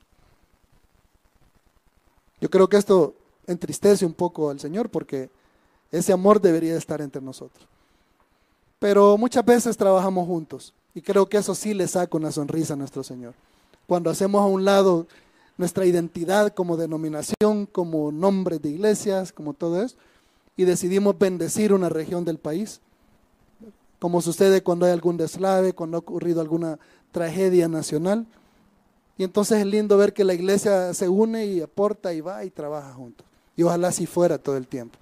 Yo 2.40 2.50
creo 2.50 2.68
que 2.68 2.78
esto 2.78 3.14
entristece 3.46 4.08
un 4.08 4.14
poco 4.14 4.50
al 4.50 4.60
Señor 4.60 4.90
porque 4.90 5.30
ese 5.92 6.12
amor 6.12 6.42
debería 6.42 6.76
estar 6.76 7.00
entre 7.00 7.22
nosotros. 7.22 7.68
Pero 8.80 9.20
muchas 9.20 9.46
veces 9.46 9.78
trabajamos 9.78 10.26
juntos 10.26 10.74
y 10.96 11.04
creo 11.04 11.28
que 11.28 11.38
eso 11.38 11.54
sí 11.54 11.76
le 11.76 11.88
saca 11.88 12.18
una 12.18 12.32
sonrisa 12.32 12.74
a 12.74 12.78
nuestro 12.78 13.04
Señor. 13.04 13.36
Cuando 13.86 14.10
hacemos 14.10 14.42
a 14.42 14.46
un 14.46 14.66
lado 14.66 15.06
nuestra 15.62 15.86
identidad 15.86 16.56
como 16.56 16.76
denominación, 16.76 17.68
como 17.72 18.12
nombre 18.12 18.58
de 18.58 18.70
iglesias, 18.70 19.32
como 19.32 19.54
todo 19.54 19.84
eso, 19.84 19.96
y 20.58 20.66
decidimos 20.66 21.20
bendecir 21.20 21.72
una 21.72 21.88
región 21.88 22.26
del 22.26 22.40
país, 22.40 22.82
como 24.00 24.24
sucede 24.24 24.64
cuando 24.64 24.88
hay 24.88 24.92
algún 24.92 25.18
deslave, 25.18 25.74
cuando 25.74 25.98
ha 25.98 26.00
ocurrido 26.00 26.42
alguna 26.42 26.80
tragedia 27.12 27.68
nacional, 27.68 28.26
y 29.20 29.24
entonces 29.24 29.60
es 29.60 29.68
lindo 29.68 29.98
ver 29.98 30.14
que 30.14 30.24
la 30.24 30.34
iglesia 30.34 30.96
se 30.96 31.08
une 31.08 31.46
y 31.46 31.62
aporta 31.62 32.12
y 32.12 32.22
va 32.22 32.44
y 32.44 32.50
trabaja 32.50 32.92
juntos. 32.94 33.28
Y 33.56 33.62
ojalá 33.62 33.90
así 33.90 34.08
fuera 34.08 34.40
todo 34.40 34.58
el 34.58 34.68
tiempo. 34.68 34.98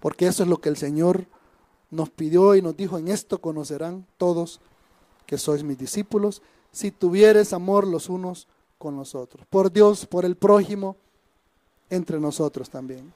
Porque 0.00 0.26
eso 0.26 0.42
es 0.42 0.50
lo 0.50 0.60
que 0.60 0.68
el 0.68 0.76
Señor 0.76 1.24
nos 1.90 2.10
pidió 2.10 2.54
y 2.54 2.60
nos 2.60 2.76
dijo, 2.76 2.98
en 2.98 3.08
esto 3.08 3.40
conocerán 3.40 4.04
todos 4.18 4.60
que 5.24 5.38
sois 5.38 5.62
mis 5.62 5.78
discípulos, 5.78 6.42
si 6.72 6.90
tuvieres 6.90 7.54
amor 7.54 7.86
los 7.86 8.10
unos 8.10 8.48
con 8.78 8.96
los 8.96 9.14
otros. 9.14 9.46
Por 9.46 9.72
Dios, 9.72 10.06
por 10.06 10.24
el 10.24 10.36
prójimo, 10.36 10.96
entre 11.90 12.20
nosotros 12.20 12.68
también. 12.70 13.12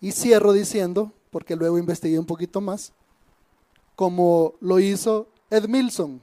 Y 0.00 0.12
cierro 0.12 0.52
diciendo, 0.52 1.12
porque 1.30 1.56
luego 1.56 1.78
investigué 1.78 2.18
un 2.18 2.26
poquito 2.26 2.60
más, 2.60 2.92
como 3.96 4.54
lo 4.60 4.78
hizo 4.78 5.28
Ed 5.50 5.66
Milson, 5.68 6.20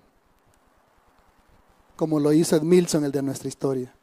como 1.95 2.19
lo 2.19 2.33
hizo 2.33 2.55
Ed 2.55 2.63
Milson, 2.63 3.05
el 3.05 3.11
de 3.11 3.21
nuestra 3.21 3.47
historia. 3.47 3.93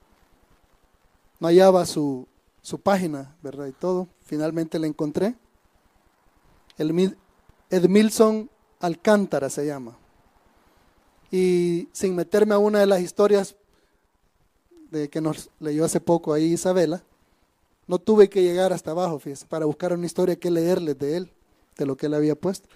No 1.40 1.48
hallaba 1.48 1.86
su, 1.86 2.26
su 2.62 2.80
página, 2.80 3.36
¿verdad? 3.42 3.66
Y 3.66 3.72
todo. 3.72 4.08
Finalmente 4.20 4.78
la 4.78 4.86
encontré. 4.86 5.36
El 6.76 7.16
Ed 7.70 7.88
Milson 7.88 8.50
Alcántara 8.80 9.50
se 9.50 9.66
llama. 9.66 9.96
Y 11.30 11.88
sin 11.92 12.14
meterme 12.14 12.54
a 12.54 12.58
una 12.58 12.80
de 12.80 12.86
las 12.86 13.00
historias 13.00 13.56
de 14.90 15.08
que 15.08 15.20
nos 15.20 15.50
leyó 15.60 15.84
hace 15.84 16.00
poco 16.00 16.32
ahí 16.32 16.52
Isabela, 16.52 17.02
no 17.86 17.98
tuve 17.98 18.28
que 18.28 18.42
llegar 18.42 18.72
hasta 18.72 18.90
abajo, 18.90 19.18
fíjese, 19.18 19.46
para 19.46 19.66
buscar 19.66 19.92
una 19.92 20.06
historia 20.06 20.36
que 20.36 20.50
leerles 20.50 20.98
de 20.98 21.16
él, 21.16 21.32
de 21.76 21.86
lo 21.86 21.96
que 21.96 22.06
él 22.06 22.14
había 22.14 22.34
puesto. 22.34 22.68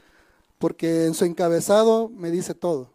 Porque 0.59 1.07
en 1.07 1.15
su 1.15 1.25
encabezado 1.25 2.09
me 2.09 2.31
dice 2.31 2.55
todo. 2.55 2.89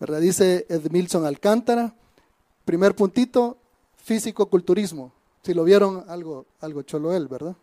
¿verdad? 0.00 0.20
Dice 0.20 0.66
Edmilson 0.68 1.26
Alcántara, 1.26 1.94
primer 2.64 2.94
puntito, 2.94 3.58
físico-culturismo. 3.96 5.12
Si 5.42 5.54
lo 5.54 5.64
vieron, 5.64 6.04
algo, 6.08 6.46
algo 6.60 6.82
cholo 6.82 7.14
él, 7.14 7.28
¿verdad? 7.28 7.56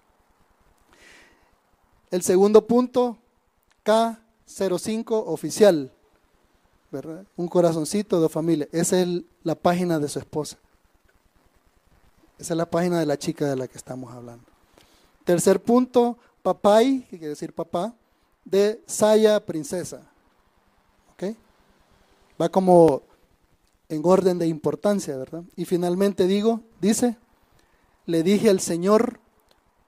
El 2.11 2.21
segundo 2.21 2.65
punto, 2.65 3.17
K05 3.85 5.23
oficial, 5.27 5.91
Un 7.35 7.47
corazoncito 7.47 8.21
de 8.21 8.29
familia. 8.29 8.67
Esa 8.71 9.01
es 9.01 9.23
la 9.43 9.55
página 9.55 9.99
de 9.99 10.07
su 10.07 10.19
esposa. 10.19 10.57
Esa 12.37 12.53
es 12.53 12.57
la 12.57 12.69
página 12.69 12.99
de 12.99 13.05
la 13.05 13.17
chica 13.17 13.45
de 13.45 13.55
la 13.55 13.67
que 13.67 13.77
estamos 13.77 14.13
hablando. 14.13 14.43
Tercer 15.23 15.61
punto, 15.61 16.17
papay, 16.43 17.01
que 17.09 17.17
quiere 17.17 17.29
decir 17.29 17.53
papá, 17.53 17.93
de 18.43 18.81
Saya 18.85 19.43
Princesa. 19.43 20.01
¿Ok? 21.13 21.35
Va 22.39 22.49
como 22.49 23.01
en 23.89 24.01
orden 24.03 24.37
de 24.39 24.47
importancia, 24.47 25.15
¿verdad? 25.17 25.43
Y 25.55 25.65
finalmente 25.65 26.27
digo, 26.27 26.61
dice, 26.81 27.17
le 28.05 28.23
dije 28.23 28.49
al 28.49 28.59
Señor, 28.59 29.19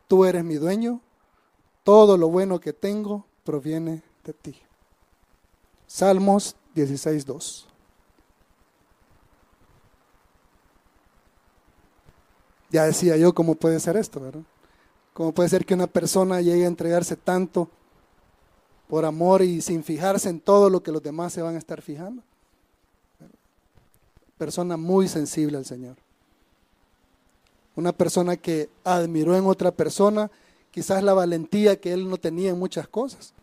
tú 0.08 0.26
eres 0.26 0.44
mi 0.44 0.56
dueño, 0.56 1.02
todo 1.84 2.18
lo 2.18 2.30
bueno 2.30 2.60
que 2.60 2.74
tengo 2.74 3.26
proviene 3.44 4.04
de 4.24 4.34
ti. 4.34 4.56
Salmos 5.88 6.56
16.2. 6.78 7.66
Ya 12.70 12.84
decía 12.84 13.18
yo 13.18 13.34
cómo 13.34 13.56
puede 13.56 13.80
ser 13.80 13.98
esto, 13.98 14.20
¿verdad? 14.20 14.44
¿Cómo 15.14 15.32
puede 15.32 15.50
ser 15.50 15.66
que 15.66 15.74
una 15.74 15.88
persona 15.88 16.42
llegue 16.42 16.66
a 16.66 16.68
entregarse 16.68 17.16
tanto 17.16 17.70
por 18.88 19.06
amor 19.06 19.42
y 19.42 19.62
sin 19.62 19.84
fijarse 19.84 20.30
en 20.30 20.40
todo 20.40 20.70
lo 20.70 20.84
que 20.84 20.92
los 20.92 21.02
demás 21.02 21.34
se 21.34 21.42
van 21.42 21.56
a 21.56 21.60
estar 21.60 21.82
fijando? 21.82 22.22
persona 24.38 24.78
muy 24.78 25.08
sensible 25.08 25.58
al 25.58 25.66
Señor. 25.66 25.96
Una 27.76 27.92
persona 27.92 28.38
que 28.38 28.70
admiró 28.84 29.36
en 29.36 29.46
otra 29.46 29.72
persona 29.72 30.32
quizás 30.72 31.04
la 31.04 31.14
valentía 31.14 31.80
que 31.80 31.92
él 31.92 32.10
no 32.10 32.18
tenía 32.18 32.52
en 32.52 32.60
muchas 32.60 32.88
cosas. 32.88 33.34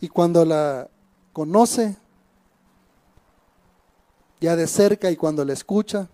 Y 0.00 0.08
cuando 0.08 0.44
la 0.44 0.88
conoce 1.32 1.96
ya 4.46 4.54
de 4.54 4.68
cerca 4.68 5.10
y 5.10 5.16
cuando 5.16 5.44
la 5.44 5.52
escucha 5.52 6.08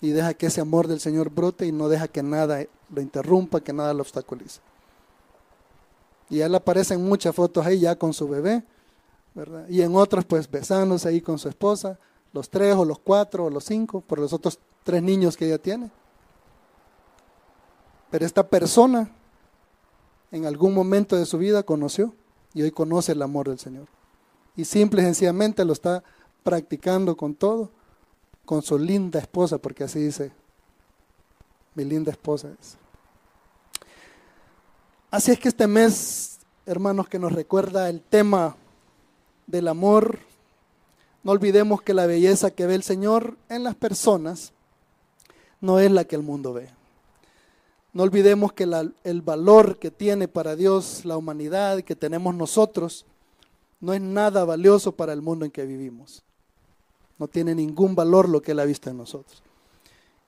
y 0.00 0.10
deja 0.10 0.34
que 0.34 0.46
ese 0.46 0.60
amor 0.60 0.86
del 0.86 1.00
Señor 1.00 1.30
brote 1.30 1.66
y 1.66 1.72
no 1.72 1.88
deja 1.88 2.06
que 2.06 2.22
nada 2.22 2.64
lo 2.94 3.00
interrumpa, 3.00 3.60
que 3.60 3.72
nada 3.72 3.92
lo 3.92 4.02
obstaculice. 4.02 4.60
Y 6.30 6.38
él 6.40 6.54
aparece 6.54 6.94
en 6.94 7.04
muchas 7.04 7.34
fotos 7.34 7.66
ahí 7.66 7.80
ya 7.80 7.96
con 7.96 8.12
su 8.12 8.28
bebé, 8.28 8.62
¿verdad? 9.34 9.66
Y 9.68 9.82
en 9.82 9.96
otras 9.96 10.24
pues 10.24 10.48
besándose 10.48 11.08
ahí 11.08 11.20
con 11.20 11.40
su 11.40 11.48
esposa, 11.48 11.98
los 12.32 12.48
tres 12.48 12.76
o 12.76 12.84
los 12.84 13.00
cuatro 13.00 13.46
o 13.46 13.50
los 13.50 13.64
cinco, 13.64 14.00
por 14.00 14.20
los 14.20 14.32
otros 14.32 14.60
tres 14.84 15.02
niños 15.02 15.36
que 15.36 15.46
ella 15.46 15.58
tiene. 15.58 15.90
Pero 18.12 18.24
esta 18.24 18.46
persona 18.46 19.10
en 20.30 20.46
algún 20.46 20.72
momento 20.72 21.16
de 21.16 21.26
su 21.26 21.36
vida 21.36 21.64
conoció 21.64 22.14
y 22.54 22.62
hoy 22.62 22.70
conoce 22.70 23.10
el 23.10 23.22
amor 23.22 23.48
del 23.48 23.58
Señor. 23.58 23.88
Y 24.54 24.64
simple 24.64 25.02
y 25.02 25.04
sencillamente 25.04 25.64
lo 25.64 25.72
está 25.72 26.04
practicando 26.46 27.16
con 27.16 27.34
todo, 27.34 27.72
con 28.44 28.62
su 28.62 28.78
linda 28.78 29.18
esposa, 29.18 29.58
porque 29.58 29.82
así 29.82 29.98
dice, 29.98 30.30
mi 31.74 31.84
linda 31.84 32.12
esposa 32.12 32.50
es. 32.60 32.76
Así 35.10 35.32
es 35.32 35.40
que 35.40 35.48
este 35.48 35.66
mes, 35.66 36.38
hermanos, 36.64 37.08
que 37.08 37.18
nos 37.18 37.32
recuerda 37.32 37.90
el 37.90 38.00
tema 38.00 38.54
del 39.48 39.66
amor, 39.66 40.20
no 41.24 41.32
olvidemos 41.32 41.82
que 41.82 41.94
la 41.94 42.06
belleza 42.06 42.52
que 42.52 42.66
ve 42.66 42.76
el 42.76 42.84
Señor 42.84 43.36
en 43.48 43.64
las 43.64 43.74
personas 43.74 44.52
no 45.60 45.80
es 45.80 45.90
la 45.90 46.04
que 46.04 46.14
el 46.14 46.22
mundo 46.22 46.52
ve. 46.52 46.70
No 47.92 48.04
olvidemos 48.04 48.52
que 48.52 48.70
el 49.02 49.22
valor 49.22 49.80
que 49.80 49.90
tiene 49.90 50.28
para 50.28 50.54
Dios 50.54 51.04
la 51.04 51.16
humanidad, 51.16 51.82
que 51.82 51.96
tenemos 51.96 52.36
nosotros, 52.36 53.04
no 53.80 53.92
es 53.92 54.00
nada 54.00 54.44
valioso 54.44 54.92
para 54.92 55.12
el 55.12 55.22
mundo 55.22 55.44
en 55.44 55.50
que 55.50 55.66
vivimos. 55.66 56.22
No 57.18 57.28
tiene 57.28 57.54
ningún 57.54 57.94
valor 57.94 58.28
lo 58.28 58.42
que 58.42 58.52
Él 58.52 58.60
ha 58.60 58.64
visto 58.64 58.90
en 58.90 58.98
nosotros. 58.98 59.42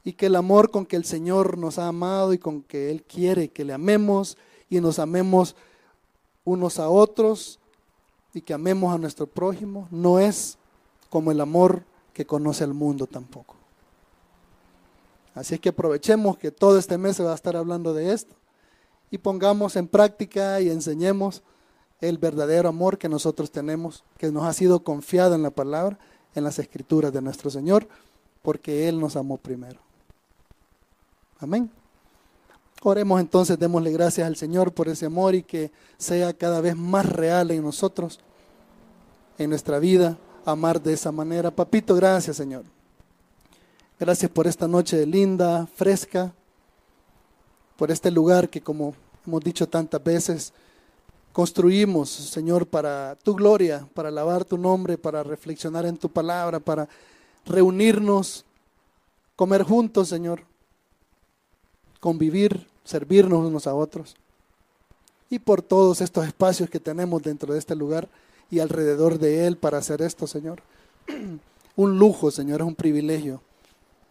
Y 0.04 0.12
que 0.12 0.26
el 0.26 0.36
amor 0.36 0.70
con 0.70 0.86
que 0.86 0.96
el 0.96 1.04
Señor 1.04 1.58
nos 1.58 1.78
ha 1.78 1.88
amado 1.88 2.32
y 2.32 2.38
con 2.38 2.62
que 2.62 2.90
Él 2.90 3.02
quiere 3.02 3.48
que 3.48 3.64
le 3.64 3.72
amemos 3.72 4.36
y 4.70 4.80
nos 4.80 4.98
amemos 4.98 5.54
unos 6.44 6.78
a 6.78 6.88
otros 6.88 7.58
y 8.32 8.40
que 8.40 8.54
amemos 8.54 8.94
a 8.94 8.98
nuestro 8.98 9.26
prójimo, 9.26 9.88
no 9.90 10.18
es 10.18 10.56
como 11.10 11.30
el 11.30 11.40
amor 11.40 11.82
que 12.12 12.26
conoce 12.26 12.64
el 12.64 12.74
mundo 12.74 13.06
tampoco. 13.06 13.54
Así 15.34 15.54
es 15.54 15.60
que 15.60 15.68
aprovechemos 15.68 16.36
que 16.36 16.50
todo 16.50 16.78
este 16.78 16.98
mes 16.98 17.16
se 17.16 17.22
va 17.22 17.32
a 17.32 17.36
estar 17.36 17.56
hablando 17.56 17.94
de 17.94 18.12
esto 18.12 18.34
y 19.10 19.18
pongamos 19.18 19.76
en 19.76 19.88
práctica 19.88 20.60
y 20.60 20.68
enseñemos 20.68 21.42
el 22.00 22.18
verdadero 22.18 22.68
amor 22.68 22.98
que 22.98 23.08
nosotros 23.08 23.50
tenemos, 23.50 24.04
que 24.18 24.30
nos 24.30 24.44
ha 24.44 24.52
sido 24.52 24.82
confiado 24.82 25.34
en 25.34 25.42
la 25.42 25.50
palabra, 25.50 25.98
en 26.34 26.44
las 26.44 26.58
escrituras 26.58 27.12
de 27.12 27.22
nuestro 27.22 27.50
Señor, 27.50 27.86
porque 28.42 28.88
Él 28.88 28.98
nos 29.00 29.16
amó 29.16 29.36
primero. 29.36 29.80
Amén. 31.40 31.70
Oremos 32.82 33.20
entonces, 33.20 33.58
démosle 33.58 33.90
gracias 33.90 34.26
al 34.26 34.36
Señor 34.36 34.72
por 34.72 34.88
ese 34.88 35.06
amor 35.06 35.34
y 35.34 35.42
que 35.42 35.70
sea 35.96 36.32
cada 36.32 36.60
vez 36.60 36.76
más 36.76 37.06
real 37.06 37.50
en 37.50 37.62
nosotros, 37.62 38.20
en 39.36 39.50
nuestra 39.50 39.78
vida, 39.78 40.16
amar 40.44 40.80
de 40.80 40.92
esa 40.92 41.10
manera. 41.10 41.50
Papito, 41.50 41.94
gracias 41.96 42.36
Señor. 42.36 42.64
Gracias 43.98 44.30
por 44.30 44.46
esta 44.46 44.68
noche 44.68 45.04
linda, 45.06 45.66
fresca, 45.74 46.32
por 47.76 47.90
este 47.90 48.12
lugar 48.12 48.48
que 48.48 48.60
como 48.60 48.94
hemos 49.26 49.42
dicho 49.42 49.68
tantas 49.68 50.02
veces, 50.02 50.52
construimos, 51.38 52.10
Señor, 52.10 52.66
para 52.66 53.16
tu 53.22 53.32
gloria, 53.32 53.88
para 53.94 54.08
alabar 54.08 54.44
tu 54.44 54.58
nombre, 54.58 54.98
para 54.98 55.22
reflexionar 55.22 55.86
en 55.86 55.96
tu 55.96 56.08
palabra, 56.08 56.58
para 56.58 56.88
reunirnos, 57.46 58.44
comer 59.36 59.62
juntos, 59.62 60.08
Señor, 60.08 60.42
convivir, 62.00 62.66
servirnos 62.82 63.46
unos 63.46 63.68
a 63.68 63.74
otros. 63.76 64.16
Y 65.30 65.38
por 65.38 65.62
todos 65.62 66.00
estos 66.00 66.26
espacios 66.26 66.68
que 66.70 66.80
tenemos 66.80 67.22
dentro 67.22 67.52
de 67.52 67.60
este 67.60 67.76
lugar 67.76 68.08
y 68.50 68.58
alrededor 68.58 69.20
de 69.20 69.46
él 69.46 69.56
para 69.56 69.78
hacer 69.78 70.02
esto, 70.02 70.26
Señor. 70.26 70.60
Un 71.76 71.98
lujo, 72.00 72.32
Señor, 72.32 72.62
es 72.62 72.66
un 72.66 72.74
privilegio. 72.74 73.40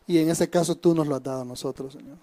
Y 0.08 0.20
en 0.20 0.30
ese 0.30 0.50
caso 0.50 0.76
tú 0.76 0.96
nos 0.96 1.06
lo 1.06 1.18
has 1.18 1.24
dado 1.24 1.42
a 1.42 1.46
nosotros, 1.46 1.92
Señor. 1.92 2.16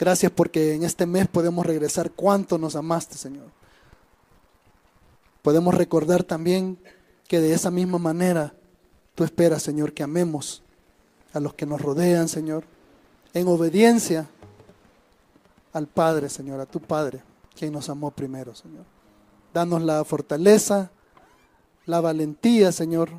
Gracias 0.00 0.32
porque 0.32 0.72
en 0.72 0.82
este 0.82 1.04
mes 1.04 1.28
podemos 1.28 1.66
regresar 1.66 2.10
cuánto 2.12 2.56
nos 2.56 2.74
amaste, 2.74 3.18
Señor. 3.18 3.48
Podemos 5.42 5.74
recordar 5.74 6.24
también 6.24 6.78
que 7.28 7.38
de 7.38 7.52
esa 7.52 7.70
misma 7.70 7.98
manera 7.98 8.54
tú 9.14 9.24
esperas, 9.24 9.62
Señor, 9.62 9.92
que 9.92 10.02
amemos 10.02 10.62
a 11.34 11.40
los 11.40 11.52
que 11.52 11.66
nos 11.66 11.82
rodean, 11.82 12.28
Señor, 12.28 12.64
en 13.34 13.46
obediencia 13.46 14.26
al 15.74 15.86
Padre, 15.86 16.30
Señor, 16.30 16.60
a 16.60 16.66
tu 16.66 16.80
Padre, 16.80 17.22
quien 17.54 17.70
nos 17.70 17.90
amó 17.90 18.10
primero, 18.10 18.54
Señor. 18.54 18.86
Danos 19.52 19.82
la 19.82 20.02
fortaleza, 20.06 20.90
la 21.84 22.00
valentía, 22.00 22.72
Señor, 22.72 23.10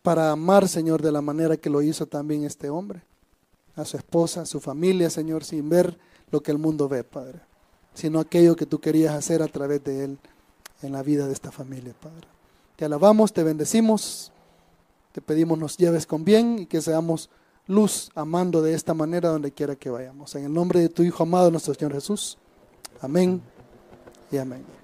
para 0.00 0.30
amar, 0.30 0.68
Señor, 0.68 1.02
de 1.02 1.10
la 1.10 1.22
manera 1.22 1.56
que 1.56 1.70
lo 1.70 1.82
hizo 1.82 2.06
también 2.06 2.44
este 2.44 2.70
hombre 2.70 3.02
a 3.76 3.84
su 3.84 3.96
esposa, 3.96 4.42
a 4.42 4.46
su 4.46 4.60
familia, 4.60 5.10
Señor, 5.10 5.44
sin 5.44 5.68
ver 5.68 5.98
lo 6.30 6.42
que 6.42 6.50
el 6.50 6.58
mundo 6.58 6.88
ve, 6.88 7.04
Padre, 7.04 7.40
sino 7.94 8.20
aquello 8.20 8.56
que 8.56 8.66
tú 8.66 8.80
querías 8.80 9.14
hacer 9.14 9.42
a 9.42 9.48
través 9.48 9.82
de 9.84 10.04
Él 10.04 10.18
en 10.82 10.92
la 10.92 11.02
vida 11.02 11.26
de 11.26 11.32
esta 11.32 11.50
familia, 11.50 11.94
Padre. 12.00 12.26
Te 12.76 12.84
alabamos, 12.84 13.32
te 13.32 13.42
bendecimos, 13.42 14.32
te 15.12 15.20
pedimos 15.20 15.58
nos 15.58 15.76
lleves 15.76 16.06
con 16.06 16.24
bien 16.24 16.58
y 16.58 16.66
que 16.66 16.82
seamos 16.82 17.30
luz 17.66 18.10
amando 18.14 18.62
de 18.62 18.74
esta 18.74 18.94
manera 18.94 19.28
donde 19.28 19.52
quiera 19.52 19.76
que 19.76 19.90
vayamos. 19.90 20.34
En 20.34 20.44
el 20.44 20.52
nombre 20.52 20.80
de 20.80 20.88
tu 20.88 21.02
Hijo 21.02 21.22
amado, 21.22 21.50
nuestro 21.50 21.74
Señor 21.74 21.94
Jesús. 21.94 22.36
Amén 23.00 23.40
y 24.30 24.38
amén. 24.38 24.83